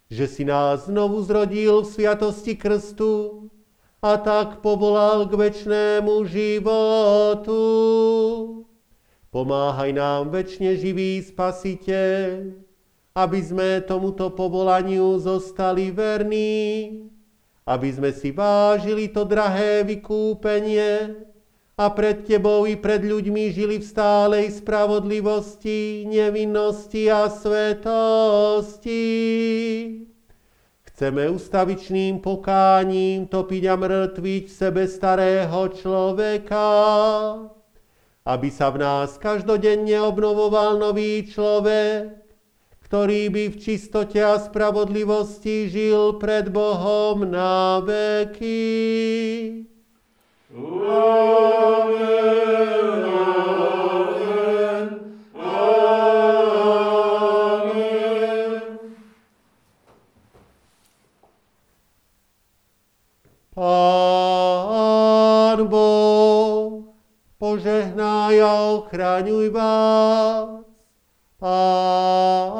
že 0.08 0.24
si 0.24 0.48
nás 0.48 0.88
znovu 0.88 1.20
zrodil 1.20 1.84
v 1.84 1.92
sviatosti 1.92 2.56
krstu 2.56 3.52
a 4.00 4.16
tak 4.16 4.64
povolal 4.64 5.28
k 5.28 5.36
večnému 5.36 6.24
životu. 6.24 7.60
Pomáhaj 9.28 9.92
nám 9.92 10.32
večne 10.32 10.72
živý 10.72 11.20
Spasiteľ, 11.20 12.56
aby 13.12 13.40
sme 13.44 13.84
tomuto 13.84 14.32
povolaniu 14.32 15.20
zostali 15.20 15.92
verní 15.92 17.09
aby 17.70 17.94
sme 17.94 18.10
si 18.10 18.34
vážili 18.34 19.14
to 19.14 19.22
drahé 19.22 19.86
vykúpenie 19.86 21.22
a 21.78 21.86
pred 21.94 22.26
Tebou 22.26 22.66
i 22.66 22.74
pred 22.74 22.98
ľuďmi 23.06 23.54
žili 23.54 23.78
v 23.78 23.86
stálej 23.86 24.58
spravodlivosti, 24.58 26.02
nevinnosti 26.04 27.06
a 27.06 27.30
svetosti. 27.30 29.06
Chceme 30.82 31.32
ustavičným 31.32 32.20
pokáním 32.20 33.30
topiť 33.30 33.62
a 33.70 33.74
mŕtviť 33.78 34.44
v 34.44 34.52
sebe 34.52 34.84
starého 34.84 35.72
človeka, 35.72 36.68
aby 38.28 38.48
sa 38.52 38.68
v 38.74 38.84
nás 38.84 39.16
každodenne 39.16 39.96
obnovoval 40.04 40.76
nový 40.76 41.24
človek, 41.24 42.19
ktorý 42.90 43.30
by 43.30 43.54
v 43.54 43.56
čistote 43.62 44.18
a 44.18 44.34
spravodlivosti 44.34 45.70
žil 45.70 46.18
pred 46.18 46.50
Bohom 46.50 47.22
na 47.22 47.78
veky. 47.86 49.62
Amen, 50.50 52.02
amen. 53.06 54.82
Pán 63.54 65.58
Boh, 65.70 66.90
požehnaj 67.38 68.34
a 68.42 68.82
ochraňuj 68.82 69.54
vás. 69.54 70.66
Pán 71.38 72.59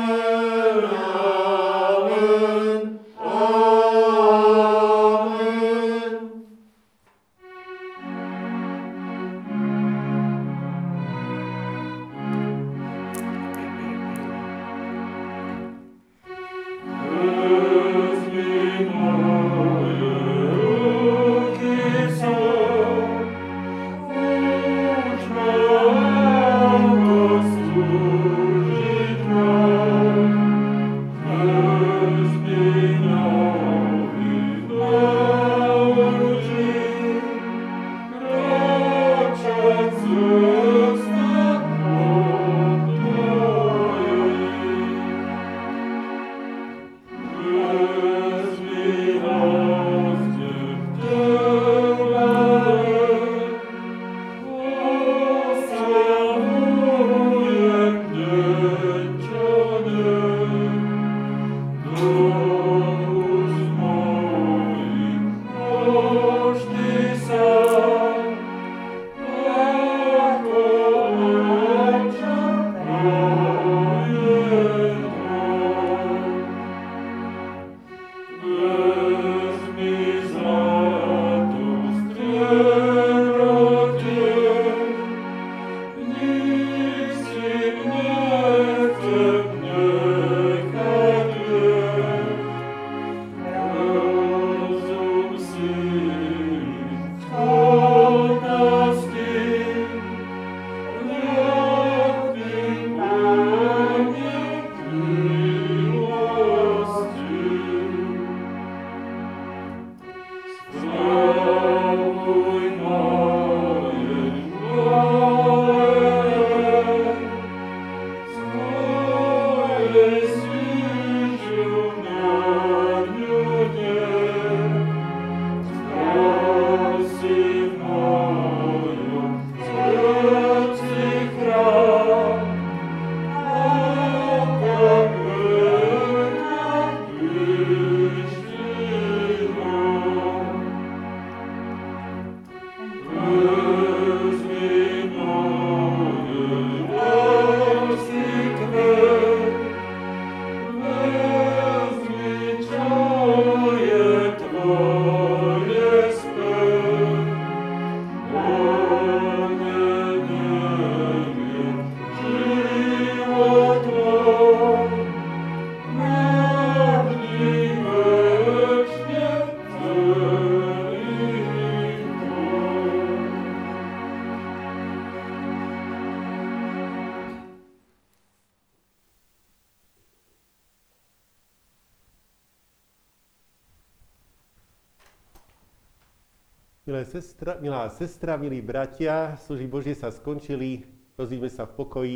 sestra, 187.11 187.59
milá 187.59 187.91
sestra, 187.91 188.39
milí 188.39 188.63
bratia, 188.63 189.35
služby 189.43 189.67
Božie 189.67 189.95
sa 189.99 190.07
skončili, 190.07 190.87
rozíďme 191.19 191.51
sa 191.51 191.67
v 191.67 191.75
pokoji 191.75 192.15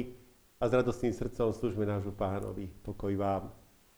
a 0.55 0.71
s 0.71 0.71
radostným 0.71 1.11
srdcom 1.11 1.51
služme 1.51 1.83
nášmu 1.83 2.15
pánovi. 2.15 2.71
Pokoj 2.79 3.11
vám. 3.19 3.64